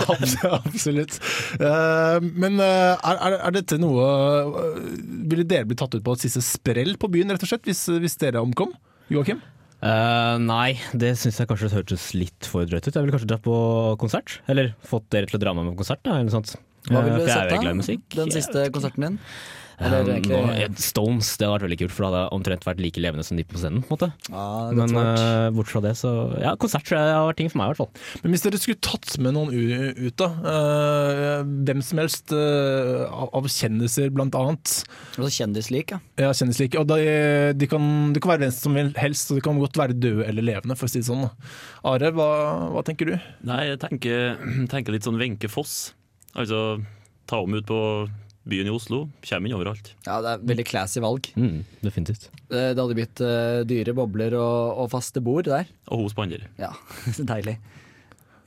absolutt. 0.61 1.17
Eh, 1.57 2.17
Men 2.21 2.61
eh, 2.61 2.93
er, 2.93 3.23
er, 3.25 3.39
er 3.39 3.55
dette 3.57 3.79
noe 3.81 4.05
eh, 4.05 4.77
Ville 5.31 5.47
dere 5.49 5.65
bli 5.69 5.77
tatt 5.79 5.97
ut 5.97 6.05
på 6.05 6.15
et 6.17 6.27
siste 6.27 6.43
sprell 6.45 6.93
på 7.01 7.09
byen, 7.09 7.33
rett 7.33 7.45
og 7.45 7.49
slett, 7.55 7.65
hvis, 7.65 7.87
hvis 8.05 8.19
dere 8.21 8.43
omkom? 8.43 8.75
Joakim? 9.11 9.41
Uh, 9.81 10.37
nei, 10.37 10.75
det 10.93 11.15
syns 11.17 11.39
jeg 11.41 11.49
kanskje 11.49 11.71
hørtes 11.73 12.11
litt 12.13 12.45
for 12.45 12.69
drøyt 12.69 12.85
ut. 12.85 12.93
Jeg 12.93 13.01
ville 13.01 13.15
kanskje 13.15 13.31
dratt 13.31 13.41
på 13.47 13.55
konsert. 14.01 14.37
Eller 14.51 14.75
fått 14.85 15.07
dere 15.09 15.25
til 15.25 15.39
å 15.39 15.41
dra 15.41 15.55
med 15.57 15.65
meg 15.65 15.73
på 15.73 15.81
konsert, 15.81 16.03
da, 16.05 16.19
eller 16.19 16.29
noe 16.29 16.35
sånt. 16.37 16.53
Hva 16.89 17.03
vil 17.05 17.19
du 17.19 17.25
sette? 17.29 18.05
Den 18.15 18.31
siste 18.33 18.69
konserten 18.73 19.09
din? 19.09 19.19
Eh, 19.81 19.87
Eller 19.87 20.13
egentlig- 20.13 20.61
eh, 20.61 20.69
Stones, 20.77 21.37
det 21.37 21.47
hadde 21.47 21.57
vært 21.57 21.69
veldig 21.69 21.79
kult, 21.79 21.91
for 21.91 22.03
det 22.05 22.11
hadde 22.11 22.33
omtrent 22.37 22.65
vært 22.65 22.79
like 22.79 23.01
levende 23.01 23.25
som 23.25 23.35
de 23.37 23.43
på 23.43 23.57
scenen. 23.57 23.81
på 23.81 23.89
en 23.89 23.97
måte. 23.97 24.13
Ja, 24.29 24.69
det 24.69 24.77
godt 24.77 24.91
Men 24.91 25.07
uh, 25.07 25.47
eh, 25.47 25.49
bort 25.49 25.67
fra 25.67 25.81
det, 25.81 25.93
så 25.97 26.39
Ja, 26.39 26.55
konsert 26.55 26.85
tror 26.85 26.99
jeg 26.99 27.13
har 27.13 27.33
vært 27.33 27.37
ting 27.37 27.49
for 27.49 27.57
meg, 27.57 27.65
i 27.65 27.73
hvert 27.73 27.77
fall. 27.77 27.89
Men 28.21 28.31
hvis 28.31 28.43
dere 28.43 28.59
skulle 28.59 28.79
tatt 28.79 29.17
med 29.17 29.33
noen 29.33 29.49
ut, 29.51 30.15
da. 30.15 30.27
Uh, 30.27 31.43
hvem 31.43 31.81
som 31.81 31.97
helst 31.97 32.31
uh, 32.31 33.09
av 33.09 33.43
kjendiser, 33.49 34.11
blant 34.11 34.35
annet. 34.35 34.83
Altså 35.17 35.31
kjendislik, 35.33 35.89
ja. 35.91 35.99
Ja, 36.17 36.31
kjendislike. 36.31 36.77
Og 36.77 36.85
de, 36.87 37.53
de, 37.57 37.67
kan, 37.67 38.13
de 38.13 38.19
kan 38.19 38.37
være 38.37 38.45
hvem 38.45 38.53
som 38.53 38.75
helst, 38.75 39.31
og 39.31 39.37
de 39.37 39.41
kan 39.41 39.57
godt 39.57 39.77
være 39.77 39.97
døde 39.97 40.27
eller 40.27 40.43
levende, 40.43 40.77
for 40.77 40.85
å 40.85 40.89
si 40.93 41.01
det 41.01 41.09
sånn. 41.09 41.25
Da. 41.25 41.33
Are, 41.89 42.11
hva, 42.13 42.29
hva 42.69 42.85
tenker 42.85 43.09
du? 43.09 43.17
Nei, 43.49 43.73
jeg 43.73 43.81
tenker, 43.81 44.37
tenker 44.69 44.93
litt 44.93 45.09
sånn 45.09 45.17
Wenche 45.17 45.49
Foss. 45.49 45.95
Altså 46.37 46.81
ta 47.29 47.39
om 47.43 47.53
ut 47.57 47.65
på 47.67 47.79
byen 48.47 48.67
i 48.67 48.73
Oslo. 48.73 49.03
Kommer 49.27 49.49
inn 49.51 49.57
overalt. 49.57 49.91
Ja, 50.07 50.17
Det 50.23 50.31
er 50.33 50.45
veldig 50.51 50.65
classy 50.67 51.01
valg. 51.03 51.27
Mm, 51.37 51.61
definitivt. 51.83 52.29
Det, 52.49 52.63
Det 52.75 52.81
hadde 52.81 52.97
blitt 52.97 53.21
uh, 53.21 53.61
dyre 53.69 53.93
bobler 53.97 54.33
og, 54.39 54.79
og 54.85 54.89
faste 54.93 55.21
bord 55.23 55.45
der. 55.51 55.69
Og 55.91 56.01
hun 56.05 56.09
spanderer. 56.13 56.47
Ja, 56.61 56.71
Deilig. 57.33 57.59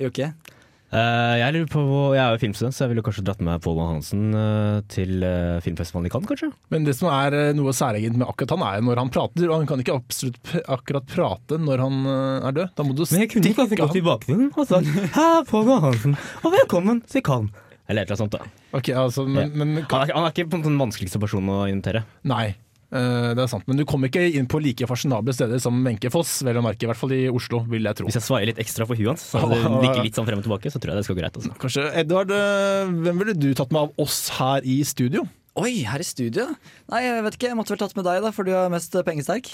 Jokke? 0.03 0.33
Okay. 0.35 0.51
Uh, 0.95 1.35
jeg 1.41 1.55
lurer 1.57 1.71
på 1.73 1.81
Jeg 2.15 2.21
er 2.23 2.35
jo 2.37 2.39
filmstudent, 2.39 2.75
så 2.77 2.85
jeg 2.85 2.91
ville 2.93 3.03
kanskje 3.03 3.23
dratt 3.27 3.41
med 3.43 3.63
Pål 3.65 3.81
Hansen 3.83 4.29
uh, 4.37 4.77
til 4.93 5.25
uh, 5.27 5.57
filmfestivalen 5.65 6.07
i 6.07 6.13
Cannes, 6.13 6.29
kanskje? 6.31 6.51
Men 6.71 6.87
det 6.87 6.95
som 6.95 7.09
er 7.11 7.35
eh, 7.35 7.49
noe 7.57 7.73
særegent 7.75 8.15
med 8.21 8.29
akkurat 8.31 8.55
han, 8.55 8.63
er 8.69 8.77
jo 8.79 8.85
når 8.91 9.01
han 9.03 9.11
prater. 9.17 9.49
Og 9.49 9.57
han 9.57 9.67
kan 9.71 9.83
ikke 9.83 9.97
absolutt 9.97 10.39
p- 10.47 10.63
akkurat 10.71 11.09
prate 11.11 11.59
når 11.59 11.83
han 11.83 11.99
eh, 12.07 12.47
er 12.51 12.57
død. 12.61 12.75
Da 12.79 12.87
må 12.87 12.95
du 12.95 13.03
stikke 13.11 13.43
gått 13.81 13.99
i 13.99 14.05
bakgrunnen 14.07 14.53
og 14.55 14.71
sagt 14.71 14.87
'Hei, 15.17 15.43
Pål 15.51 15.73
Hansen, 15.89 16.15
og 16.45 16.55
velkommen 16.61 17.03
til 17.11 17.27
Cannes'. 17.27 17.64
Eller 17.89 18.03
et 18.05 18.11
eller 18.11 18.17
annet 18.17 18.23
sånt. 18.25 18.37
da. 18.39 18.79
Ok, 18.79 18.89
altså, 18.97 19.25
men, 19.29 19.51
men 19.61 19.75
Han 19.91 20.05
er, 20.07 20.13
han 20.17 20.25
er 20.25 20.33
ikke 20.33 20.47
på 20.55 20.61
den 20.65 20.79
vanskeligste 20.81 21.21
personen 21.21 21.51
å 21.53 21.65
invitere. 21.69 22.05
Nei. 22.25 22.55
eh, 22.95 23.31
det 23.37 23.43
er 23.45 23.51
sant, 23.51 23.67
Men 23.69 23.77
du 23.77 23.85
kommer 23.85 24.09
ikke 24.09 24.23
inn 24.39 24.47
på 24.49 24.61
like 24.65 24.89
fasjonable 24.89 25.35
steder 25.37 25.61
som 25.61 25.77
Wenche 25.85 26.09
Foss, 26.15 26.39
vel 26.47 26.57
å 26.57 26.65
merke. 26.65 26.87
I 26.87 26.91
hvert 26.93 27.01
fall 27.03 27.13
i 27.13 27.23
Oslo, 27.29 27.61
vil 27.69 27.85
jeg 27.85 27.99
tro. 28.01 28.09
Hvis 28.09 28.17
jeg 28.21 28.25
svaier 28.25 28.49
litt 28.49 28.63
ekstra 28.65 28.87
for 28.89 28.97
huet 28.97 29.13
hans, 29.13 29.27
så 29.35 29.43
det 29.53 29.61
nikker 29.69 30.05
litt 30.07 30.17
sånn 30.17 30.29
frem 30.31 30.41
og 30.41 30.47
tilbake, 30.49 30.73
så 30.73 30.81
tror 30.81 30.95
jeg 30.95 31.03
det 31.03 31.07
skal 31.09 31.19
gå 31.19 31.23
greit. 31.25 31.37
Altså. 31.43 31.53
Kanskje, 31.61 31.87
Edvard, 32.05 32.33
eh, 32.33 32.95
hvem 33.05 33.21
ville 33.25 33.37
du 33.37 33.51
tatt 33.59 33.75
med 33.75 33.85
av 33.85 34.07
oss 34.07 34.23
her 34.41 34.65
i 34.65 34.81
studio? 34.89 35.27
Oi, 35.61 35.85
her 35.87 36.03
i 36.03 36.07
studio? 36.09 36.49
Nei, 36.91 37.05
jeg 37.05 37.21
vet 37.29 37.37
ikke. 37.37 37.53
Jeg 37.53 37.59
måtte 37.61 37.77
vel 37.77 37.85
tatt 37.85 37.93
med 38.01 38.09
deg, 38.09 38.25
da, 38.25 38.33
for 38.35 38.49
du 38.49 38.55
er 38.57 38.73
mest 38.73 38.97
pengesterk. 39.07 39.53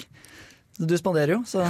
Du 0.77 0.93
spanderer 0.97 1.35
jo, 1.35 1.41
så 1.45 1.65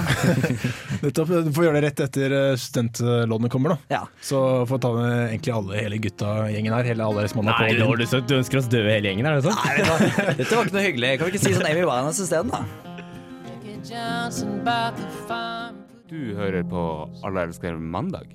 Nettopp, 1.02 1.28
Du 1.44 1.50
får 1.52 1.66
gjøre 1.66 1.80
det 1.80 1.82
rett 1.88 2.02
etter 2.06 2.34
eh, 2.36 2.52
studentlånet 2.60 3.52
kommer, 3.52 3.74
da. 3.74 3.96
ja. 3.96 4.02
Så 4.24 4.38
får 4.70 4.82
ta 4.84 4.92
med 4.94 5.16
egentlig 5.32 5.54
alle, 5.56 5.76
hele 5.80 5.98
gutta-gjengen 6.04 6.76
her. 6.76 6.88
Hele 6.92 7.08
alle 7.08 7.26
Nei, 7.26 7.72
nå 7.80 7.90
du, 7.98 8.06
du 8.06 8.36
ønsker 8.38 8.62
oss 8.62 8.70
døde 8.72 8.94
hele 8.94 9.10
gjengen, 9.10 9.28
er 9.28 9.40
det 9.40 9.44
sånn? 9.48 9.58
Nei, 9.58 9.74
du? 9.82 9.92
Dette 10.38 10.54
var 10.54 10.70
ikke 10.70 10.78
noe 10.78 10.86
hyggelig. 10.86 11.12
Kan 11.18 11.28
vi 11.28 11.34
ikke 11.34 11.44
si 11.44 11.54
sånn 11.58 11.68
Amy 11.68 11.84
Winehouse 11.84 12.24
isteden, 12.24 12.54
da? 12.54 12.64
Du 16.12 16.20
hører 16.38 16.62
på 16.68 16.82
Alle 17.26 17.48
elsker 17.48 17.76
mandag. 17.80 18.30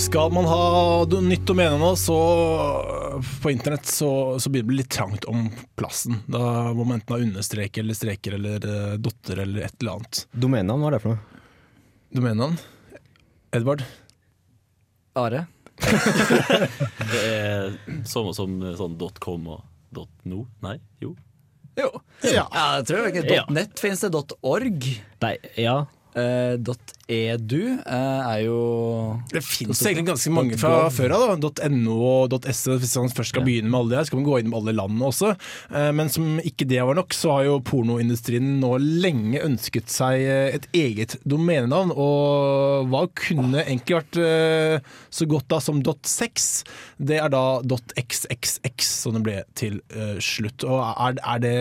Skal 0.00 0.32
man 0.32 0.44
ha 0.48 1.04
nytt 1.20 1.50
å 1.52 1.54
mene 1.54 1.76
nå, 1.78 1.90
så 1.98 2.16
på 3.42 3.50
internett 3.52 3.84
så, 3.86 4.38
så 4.40 4.50
blir 4.50 4.64
det 4.64 4.76
litt 4.78 4.88
trangt 4.94 5.26
om 5.28 5.50
plassen. 5.76 6.22
Da 6.24 6.72
må 6.72 6.86
man 6.88 6.96
enten 6.96 7.14
ha 7.14 7.20
understreker 7.20 7.84
eller 7.84 7.98
streker 7.98 8.38
eller 8.38 8.64
eh, 8.64 8.94
dotter 8.96 9.42
eller 9.44 9.66
et 9.68 9.76
eller 9.82 9.98
annet. 9.98 10.22
Domenenavn, 10.32 10.80
hva 10.82 10.90
er 10.90 10.96
det 10.96 11.02
for 11.04 11.12
noe? 11.12 11.42
Domenenavn? 12.16 12.56
Edvard? 13.60 13.84
Are? 15.20 15.44
Det 17.12 17.20
er 17.20 17.76
samme 18.08 18.32
som 18.36 18.56
sånn 18.80 18.96
.com 19.20 19.48
og 19.52 20.00
.no? 20.24 20.46
Nei? 20.64 20.78
Jo. 21.04 21.12
Jo. 21.76 21.92
Ja. 22.24 22.48
Ja, 22.48 22.66
jeg 22.80 22.88
tror 22.88 23.12
ikke 23.12 23.28
Ja. 23.36 23.44
.net 23.52 23.80
finnes 23.80 24.00
det, 24.00 24.24
.org. 24.40 24.92
Nei, 25.22 25.36
ja. 25.60 25.82
Eh, 26.10 26.58
.edu 27.10 27.78
uh, 27.86 28.22
er 28.26 28.40
jo 28.42 28.58
Det 29.30 29.42
fins 29.46 29.78
egentlig 29.82 30.08
ganske 30.08 30.32
mange 30.34 30.56
fra 30.58 30.88
før 30.94 31.14
av. 31.14 31.44
.no 31.70 31.96
og 32.06 32.34
.se. 32.50 32.74
Hvis 32.82 32.96
man 32.98 33.12
først 33.14 33.30
skal 33.34 33.44
begynne 33.46 33.70
med 33.70 33.78
alle 33.78 33.94
det, 33.94 34.06
så 34.06 34.14
kan 34.14 34.20
man 34.22 34.28
gå 34.28 34.38
inn 34.40 34.50
med 34.50 34.58
alle 34.58 34.74
landene 34.74 35.10
også. 35.10 35.32
Uh, 35.70 35.90
Men 35.94 36.10
som 36.10 36.40
ikke 36.42 36.66
det 36.70 36.82
var 36.86 36.98
nok, 36.98 37.14
så 37.14 37.36
har 37.36 37.46
jo 37.46 37.60
pornoindustrien 37.66 38.56
nå 38.62 38.72
lenge 38.80 39.42
ønsket 39.46 39.90
seg 39.90 40.26
et 40.26 40.66
eget 40.76 41.16
domenenavn. 41.28 41.94
Og 41.94 42.90
hva 42.90 43.04
kunne 43.14 43.62
egentlig 43.62 44.00
vært 44.00 44.84
så 45.14 45.26
godt 45.30 45.50
da 45.50 45.60
som 45.62 45.82
.sex? 46.06 46.50
Det 46.98 47.20
er 47.22 47.30
da 47.30 47.60
.xxx 47.62 48.90
som 49.04 49.18
det 49.18 49.24
ble 49.26 49.38
til 49.58 49.78
slutt. 50.22 50.66
Og 50.66 50.82
er, 50.90 51.22
er, 51.22 51.42
det, 51.42 51.56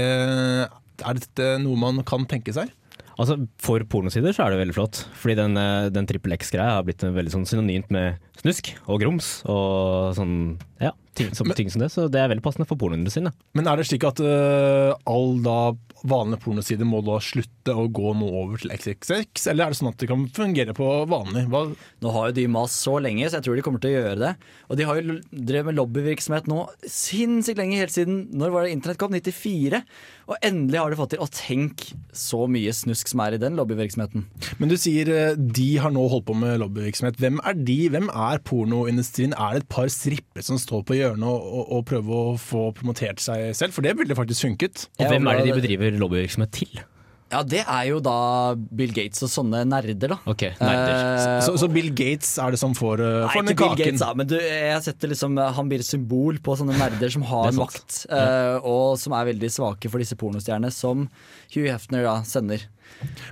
er 1.06 1.22
dette 1.22 1.54
noe 1.62 1.78
man 1.80 2.02
kan 2.08 2.26
tenke 2.30 2.54
seg? 2.56 2.74
Altså, 3.20 3.36
For 3.60 3.84
pornosider 3.84 4.32
så 4.36 4.46
er 4.46 4.54
det 4.54 4.62
veldig 4.62 4.76
flott. 4.78 5.02
Fordi 5.20 5.36
den, 5.36 5.58
eh, 5.60 5.90
den 5.92 6.08
trippel 6.08 6.36
X-greia 6.38 6.78
har 6.78 6.86
blitt 6.88 7.04
veldig 7.04 7.34
sånn 7.34 7.48
synonymt 7.50 7.92
med 7.92 8.20
snusk 8.40 8.72
og 8.88 9.02
grums 9.04 9.42
og 9.44 10.16
sånn, 10.16 10.36
ja, 10.80 10.94
ting, 11.18 11.34
som, 11.36 11.52
ting 11.56 11.72
som 11.72 11.84
det. 11.84 11.92
Så 11.94 12.08
det 12.12 12.22
er 12.22 12.32
veldig 12.32 12.46
passende 12.46 12.68
for 12.70 12.80
pornoindustrien. 12.80 13.32
Men 13.58 13.70
er 13.70 13.80
det 13.80 13.88
slik 13.90 14.06
at 14.08 14.22
uh, 14.24 14.96
all 15.10 15.40
da 15.46 15.60
vanlige 16.08 16.44
pornosider 16.46 16.88
må 16.88 17.02
da 17.04 17.18
slutte 17.24 17.74
å 17.76 17.88
gå 17.92 18.14
nå 18.18 18.28
over 18.42 18.62
til 18.62 18.72
XXX, 18.72 19.48
eller 19.52 19.66
er 19.66 19.74
det 19.74 19.80
sånn 19.80 19.92
at 19.92 20.00
det 20.00 20.10
kan 20.12 20.26
fungere 20.36 20.76
på 20.78 20.88
vanlig? 21.12 21.46
Hva? 21.52 21.66
Nå 22.04 22.14
har 22.16 22.30
jo 22.30 22.38
de 22.38 22.46
mast 22.52 22.80
så 22.86 22.98
lenge, 23.04 23.28
så 23.28 23.40
jeg 23.40 23.48
tror 23.48 23.60
de 23.60 23.66
kommer 23.66 23.84
til 23.84 23.92
å 23.92 23.98
gjøre 23.98 24.22
det. 24.22 24.32
Og 24.70 24.80
de 24.80 24.88
har 24.88 25.00
jo 25.00 25.18
drevet 25.34 25.70
med 25.70 25.80
lobbyvirksomhet 25.80 26.48
nå 26.50 26.62
sinnssykt 26.86 27.60
lenge, 27.60 27.82
helt 27.82 27.96
siden 27.96 28.22
når 28.40 28.56
var 28.56 28.66
det 28.66 28.78
internett 28.78 29.02
kom? 29.02 29.16
94. 29.20 29.82
Og 30.30 30.46
endelig 30.46 30.80
har 30.80 30.94
de 30.94 31.00
fått 31.00 31.14
til. 31.16 31.24
Og 31.26 31.34
tenk 31.34 31.86
så 32.16 32.44
mye 32.52 32.74
snusk 32.76 33.10
som 33.12 33.24
er 33.26 33.36
i 33.36 33.42
den 33.42 33.58
lobbyvirksomheten. 33.58 34.28
Men 34.62 34.72
du 34.72 34.78
sier 34.80 35.10
uh, 35.10 35.34
de 35.36 35.70
har 35.82 35.94
nå 35.94 36.06
holdt 36.12 36.28
på 36.30 36.38
med 36.38 36.60
lobbyvirksomhet. 36.62 37.20
Hvem 37.20 37.42
er 37.44 37.58
de? 37.58 37.80
Hvem 37.92 38.12
er 38.14 38.44
pornoindustrien? 38.46 39.34
Er 39.36 39.58
det 39.58 39.66
et 39.66 39.72
par 39.74 39.90
stripper 39.92 40.46
som 40.46 40.62
står 40.62 40.86
på 40.88 41.00
hjørnet 41.00 41.09
og, 41.18 41.42
og, 41.42 41.72
og 41.78 41.84
prøve 41.90 42.22
å 42.22 42.38
få 42.40 42.70
promotert 42.78 43.24
seg 43.24 43.52
selv? 43.58 43.76
For 43.76 43.86
det 43.86 43.96
ville 43.98 44.18
faktisk 44.18 44.46
funket. 44.48 44.88
Og 45.00 45.10
hvem 45.10 45.28
er 45.28 45.42
det 45.42 45.50
de 45.50 45.58
bedriver 45.58 46.00
lobbyvirksomhet 46.00 46.54
til? 46.56 46.82
Ja, 47.30 47.44
det 47.46 47.60
er 47.62 47.84
jo 47.92 48.00
da 48.02 48.16
Bill 48.56 48.90
Gates 48.96 49.22
og 49.26 49.30
sånne 49.30 49.62
nerder, 49.70 50.16
da. 50.16 50.18
Ok, 50.30 50.48
nerder. 50.58 50.96
Eh, 50.96 51.42
Så, 51.46 51.54
så 51.62 51.70
Bill 51.70 51.92
Gates 51.94 52.32
er 52.42 52.56
det 52.56 52.60
som 52.62 52.74
får, 52.78 53.04
uh, 53.06 53.10
Nei, 53.28 53.34
får 53.36 53.46
den 53.46 53.54
ikke 53.54 53.68
Bill? 53.76 53.84
Gates, 53.84 54.02
da, 54.02 54.10
men 54.18 54.32
du, 54.32 54.36
jeg 54.42 54.82
setter 54.88 55.14
liksom, 55.14 55.38
han 55.60 55.70
blir 55.70 55.84
et 55.86 55.90
symbol 55.90 56.42
på 56.42 56.58
sånne 56.60 56.80
nerder 56.80 57.14
som 57.14 57.28
har 57.30 57.48
er 57.52 57.60
makt, 57.60 58.02
uh, 58.10 58.58
og 58.66 58.98
som 59.02 59.14
er 59.20 59.30
veldig 59.30 59.52
svake 59.60 59.94
for 59.94 60.02
disse 60.02 60.18
pornostjernene, 60.20 60.74
som 60.74 61.06
Hugh 61.54 61.70
Hefner 61.70 62.06
da 62.10 62.18
sender. 62.26 62.66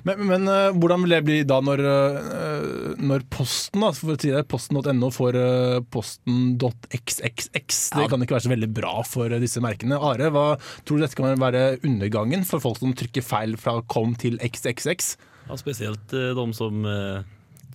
Men, 0.06 0.20
men 0.30 0.44
uh, 0.46 0.70
hvordan 0.78 1.02
vil 1.04 1.16
det 1.16 1.24
bli 1.26 1.38
da 1.50 1.58
når, 1.66 1.82
uh, 1.82 2.92
når 3.02 3.24
posten 3.34 3.82
da, 3.82 3.90
for 3.98 4.14
å 4.14 4.18
si 4.22 4.30
det, 4.30 4.44
posten.no 4.48 5.10
får 5.12 5.38
uh, 5.42 5.80
posten.xxx? 5.92 7.80
Det 7.96 8.04
Ja. 8.04 8.08
kan 8.12 8.22
ikke 8.24 8.38
være 8.38 8.46
så 8.46 8.52
veldig 8.54 8.70
bra 8.78 8.94
for 9.08 9.34
uh, 9.34 9.40
disse 9.42 9.62
merkene. 9.64 9.98
Are, 9.98 10.30
hva 10.34 10.46
tror 10.86 10.98
du 11.02 11.04
dette 11.06 11.18
kan 11.18 11.34
være 11.42 11.80
undergangen 11.84 12.46
for 12.48 12.62
folk 12.64 12.80
som 12.82 12.94
trykker 12.98 13.26
feil 13.26 13.58
fra 13.60 13.80
com 13.91 14.13
til 14.19 14.38
xxx? 14.43 15.15
Ja, 15.47 15.58
spesielt 15.60 16.13
eh, 16.15 16.34
de 16.36 16.45
som 16.56 16.84
uh, 16.88 17.23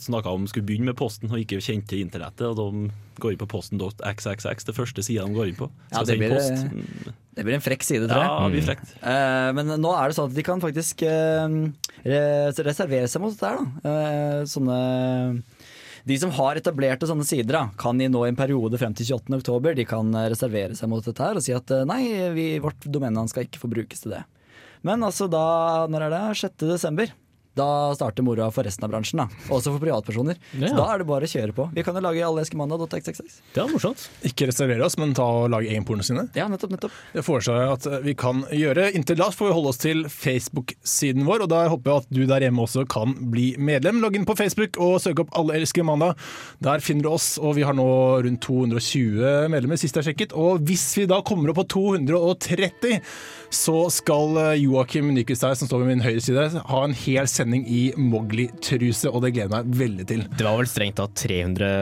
snakka 0.03 0.33
om 0.35 0.45
skulle 0.51 0.69
begynne 0.69 0.91
med 0.91 0.99
posten 0.99 1.33
og 1.33 1.41
ikke 1.41 1.61
kjente 1.65 1.99
internettet. 2.01 2.45
Og 2.51 2.59
de 2.59 3.23
går 3.23 3.35
inn 3.35 3.43
på 3.43 3.51
posten.xxx, 3.53 4.69
det 4.69 4.77
første 4.77 5.05
sida 5.05 5.27
de 5.27 5.37
går 5.37 5.53
inn 5.53 5.59
på. 5.59 5.71
Ja, 5.93 6.05
det 6.05 6.19
blir- 6.21 6.37
post. 6.37 6.67
Mm. 6.69 7.19
Det 7.33 7.47
blir 7.47 7.57
en 7.57 7.65
frekk 7.65 7.85
side, 7.87 8.09
tror 8.11 8.21
jeg. 8.21 8.29
Ja, 8.29 8.41
det 8.45 8.53
blir 8.53 8.67
frekt. 8.67 8.91
Eh, 9.01 9.51
men 9.57 9.73
nå 9.81 9.93
er 9.97 10.11
det 10.11 10.19
sånn 10.19 10.29
at 10.29 10.37
de 10.37 10.45
kan 10.45 10.61
faktisk 10.61 11.01
uh, 11.09 11.49
reservere 12.05 13.09
seg 13.09 13.25
mot 13.25 13.33
dette 13.33 13.49
her, 13.55 13.63
da. 13.63 13.93
Eh, 13.93 14.43
sånne 14.53 14.81
de 16.05 16.19
som 16.19 16.33
har 16.35 16.59
etablerte 16.59 17.07
sånne 17.07 17.27
sider, 17.27 17.55
da, 17.55 17.63
kan 17.79 18.01
i 18.03 18.09
nå 18.11 18.25
en 18.27 18.39
periode 18.39 18.79
frem 18.81 18.95
til 18.99 19.13
28. 19.15 19.39
oktober 19.39 19.77
de 19.79 19.87
kan 19.87 20.09
eh, 20.19 20.29
reservere 20.33 20.75
seg 20.79 20.91
mot 20.91 21.05
dette 21.07 21.23
her 21.23 21.39
og 21.39 21.45
si 21.45 21.55
at 21.55 21.71
eh, 21.75 21.85
nei, 21.89 22.03
vi, 22.35 22.47
vårt 22.63 22.89
domenenavn 22.89 23.31
skal 23.31 23.47
ikke 23.47 23.63
få 23.63 23.71
brukes 23.71 24.03
til 24.03 24.17
det. 24.17 24.25
Men 24.87 25.05
altså 25.07 25.29
da, 25.31 25.43
når 25.91 26.07
er 26.09 26.15
det? 26.15 26.23
6. 26.43 26.57
desember. 26.67 27.13
Da 27.59 27.93
starter 27.93 28.25
moroa 28.25 28.47
for 28.55 28.65
resten 28.65 28.87
av 28.87 28.93
bransjen, 28.95 29.21
da. 29.21 29.27
også 29.53 29.75
for 29.75 29.83
privatpersoner. 29.83 30.39
Ja. 30.57 30.71
Så 30.71 30.77
da 30.79 30.87
er 30.95 31.03
det 31.03 31.07
bare 31.11 31.27
å 31.29 31.29
kjøre 31.29 31.53
på. 31.53 31.67
Vi 31.77 31.83
kan 31.85 31.99
jo 31.99 32.01
lage 32.01 32.23
alleeskemandag.xxx. 32.25 33.35
Det 33.53 33.61
er 33.61 33.69
morsomt. 33.69 34.07
Ikke 34.25 34.47
reservere 34.49 34.87
oss, 34.87 34.97
men 34.97 35.13
ta 35.13 35.27
og 35.43 35.51
lage 35.53 35.69
egen 35.69 35.85
porno 35.85 36.01
sine. 36.07 36.25
Ja, 36.39 36.47
nettopp, 36.49 36.73
nettopp. 36.73 36.95
Det 37.13 37.25
foreslår 37.27 37.61
jeg 37.61 37.75
at 37.75 37.89
vi 38.07 38.15
kan 38.17 38.41
gjøre. 38.57 38.87
Inntil 38.97 39.21
da 39.21 39.29
får 39.37 39.51
vi 39.51 39.57
holde 39.59 39.73
oss 39.75 39.83
til 39.83 40.01
Facebook-siden 40.09 41.29
vår, 41.29 41.45
og 41.45 41.53
der 41.53 41.69
håper 41.75 41.93
jeg 41.93 42.05
at 42.07 42.17
du 42.17 42.23
der 42.33 42.47
hjemme 42.47 42.65
også 42.65 42.87
kan 42.89 43.13
bli 43.35 43.51
medlem. 43.61 44.01
Logg 44.01 44.17
inn 44.17 44.27
på 44.29 44.39
Facebook 44.41 44.81
og 44.81 44.97
søk 45.05 45.21
opp 45.27 45.37
Alle 45.37 45.61
elsker 45.61 45.85
mandag. 45.85 46.17
Der 46.65 46.81
finner 46.81 47.05
du 47.05 47.13
oss, 47.13 47.35
og 47.37 47.59
vi 47.61 47.67
har 47.69 47.77
nå 47.77 47.87
rundt 48.25 48.41
220 48.49 49.53
medlemmer, 49.53 49.77
sist 49.81 50.01
jeg 50.01 50.09
sjekket. 50.09 50.33
Og 50.33 50.65
hvis 50.65 50.89
vi 50.97 51.05
da 51.11 51.21
kommer 51.21 51.53
opp 51.53 51.61
på 51.61 51.69
230, 51.77 52.97
så 53.53 53.77
skal 53.93 54.41
Joakim 54.57 55.13
Nyquist 55.13 55.45
her, 55.45 55.53
som 55.61 55.69
står 55.69 55.85
ved 55.85 55.93
min 55.93 56.05
høyre 56.09 56.25
side, 56.25 56.49
ha 56.73 56.85
en 56.89 56.97
hel 56.97 57.29
sending 57.29 57.42
i 57.51 57.83
Mowgli-truse, 57.99 59.11
og 59.11 59.25
det 59.25 59.35
gleder 59.37 59.49
jeg 59.49 59.55
meg 59.55 59.81
veldig 59.83 60.07
til. 60.09 60.27
Det 60.31 60.47
var 60.47 60.61
vel 60.61 60.71
strengt 60.71 61.01
tatt 61.01 61.17
300 61.25 61.73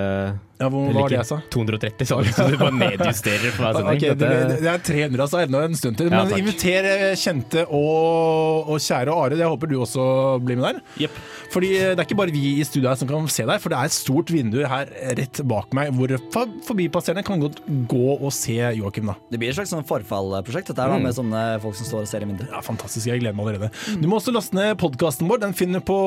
Ja, 0.60 0.68
hvor 0.68 0.90
eller 0.90 1.00
var 1.00 1.12
det 1.12 1.16
jeg 1.16 1.28
sa? 1.30 1.38
230, 1.54 2.08
sa 2.10 2.18
du. 2.20 2.30
Så 2.36 2.46
du 2.52 2.56
bare 2.60 2.76
nedjusterer 2.76 3.54
for 3.56 3.64
hver 3.64 3.78
sending. 3.78 3.88
Okay, 4.00 4.14
det, 4.20 4.28
det 4.60 4.68
er 4.70 4.82
300, 4.84 5.22
altså. 5.24 5.40
Enda 5.46 5.62
en 5.66 5.76
stund 5.78 5.96
til. 5.96 6.10
Men 6.12 6.28
ja, 6.30 6.40
inviter 6.40 6.88
eh, 6.90 7.04
kjente 7.18 7.64
og, 7.66 8.68
og 8.68 8.82
kjære 8.84 9.14
Are. 9.14 9.38
Jeg 9.40 9.48
håper 9.50 9.70
du 9.70 9.78
også 9.80 10.04
blir 10.44 10.60
med 10.60 10.66
der. 10.68 10.82
Yep. 11.06 11.16
Fordi 11.54 11.70
eh, 11.78 11.92
det 11.94 12.02
er 12.02 12.06
ikke 12.06 12.18
bare 12.20 12.34
vi 12.34 12.44
i 12.60 12.66
studio 12.68 12.90
her 12.90 13.00
som 13.00 13.08
kan 13.08 13.26
se 13.32 13.46
deg, 13.48 13.62
for 13.62 13.72
det 13.72 13.80
er 13.80 13.90
et 13.90 13.96
stort 13.96 14.32
vindu 14.34 14.60
her 14.68 14.92
rett 15.18 15.42
bak 15.48 15.72
meg, 15.76 15.90
hvor 15.96 16.14
for- 16.34 16.54
forbipasserende 16.68 17.24
kan 17.26 17.40
godt 17.42 17.62
gå 17.90 18.16
og 18.18 18.30
se 18.36 18.58
Joakim, 18.76 19.10
da. 19.10 19.16
Det 19.32 19.40
blir 19.40 19.52
et 19.54 19.58
slags 19.58 19.72
sånn 19.72 19.86
forfallprosjekt, 19.88 20.70
dette 20.70 20.84
her, 20.84 20.92
mm. 20.92 21.08
med 21.08 21.16
sånne 21.16 21.44
folk 21.64 21.78
som 21.80 21.88
står 21.88 22.04
og 22.04 22.10
ser 22.12 22.26
i 22.26 22.30
vinduet. 22.30 22.52
Ja, 22.52 22.62
Fantastisk, 22.64 23.08
jeg 23.08 23.24
gleder 23.24 23.36
meg 23.38 23.48
allerede. 23.48 23.72
Du 24.00 24.06
må 24.10 24.20
også 24.20 24.34
laste 24.36 24.56
ned 24.56 24.76
podkasten 24.80 25.30
vår. 25.30 25.40
Den 25.42 25.56
finner 25.56 25.82
på 25.84 25.98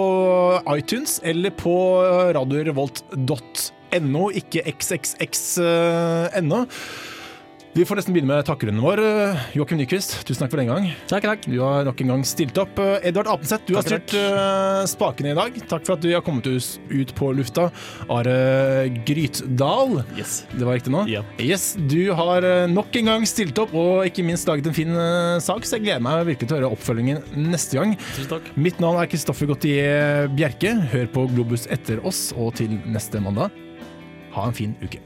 iTunes 0.77 1.17
eller 1.25 1.53
på 1.57 1.73
radiorevolt.no, 2.37 3.37
ikke 3.99 4.63
xxx.no. 4.77 6.65
Vi 7.73 7.81
får 7.89 7.97
nesten 7.97 8.13
begynne 8.13 8.29
med 8.29 8.45
takkerunden 8.45 8.83
vår. 8.85 8.99
Joakim 9.57 9.79
Nyquist, 9.79 10.11
tusen 10.27 10.43
takk 10.43 10.51
for 10.53 10.61
den 10.61 10.67
gang. 10.69 10.83
Takk, 11.09 11.23
takk. 11.25 11.45
Du 11.49 11.55
har 11.57 11.81
nok 11.87 12.03
en 12.03 12.11
gang 12.11 12.21
stilt 12.29 12.53
opp. 12.61 12.77
Edvard 13.01 13.25
Apenseth, 13.33 13.65
du 13.65 13.73
har 13.73 13.81
styrt 13.81 14.13
eh, 14.13 14.83
spakene 14.91 15.31
i 15.31 15.37
dag. 15.39 15.57
Takk 15.71 15.87
for 15.87 15.95
at 15.95 16.03
du 16.05 16.11
har 16.13 16.21
kommet 16.21 16.45
ut 16.45 17.13
på 17.17 17.31
lufta. 17.33 17.71
Are 18.13 18.35
Grytdal, 19.09 20.03
Yes. 20.13 20.43
det 20.53 20.61
var 20.69 20.77
riktig 20.77 20.93
nå? 20.93 21.01
Ja. 21.09 21.23
Yes, 21.41 21.71
Du 21.89 22.13
har 22.13 22.45
eh, 22.45 22.67
nok 22.69 22.93
en 23.01 23.09
gang 23.09 23.25
stilt 23.25 23.57
opp, 23.65 23.73
og 23.73 24.05
ikke 24.05 24.21
minst 24.29 24.45
laget 24.45 24.69
en 24.69 24.77
fin 24.77 24.93
eh, 24.93 25.41
sak, 25.41 25.65
så 25.65 25.79
jeg 25.79 25.87
gleder 25.87 26.05
meg 26.05 26.29
virkelig 26.29 26.51
til 26.53 26.59
å 26.59 26.61
høre 26.61 26.71
oppfølgingen 26.77 27.25
neste 27.49 27.81
gang. 27.81 27.97
Tusen 28.13 28.35
takk. 28.35 28.53
Mitt 28.53 28.77
navn 28.85 29.01
er 29.01 29.09
Kristoffer 29.09 29.49
Gautier 29.49 30.29
Bjerke. 30.37 30.77
Hør 30.93 31.09
på 31.17 31.25
Globus 31.33 31.65
etter 31.73 32.05
oss, 32.05 32.27
og 32.37 32.53
til 32.61 32.77
neste 32.85 33.17
mandag, 33.17 33.49
ha 34.35 34.47
en 34.47 34.53
fin 34.53 34.75
uke. 34.83 34.99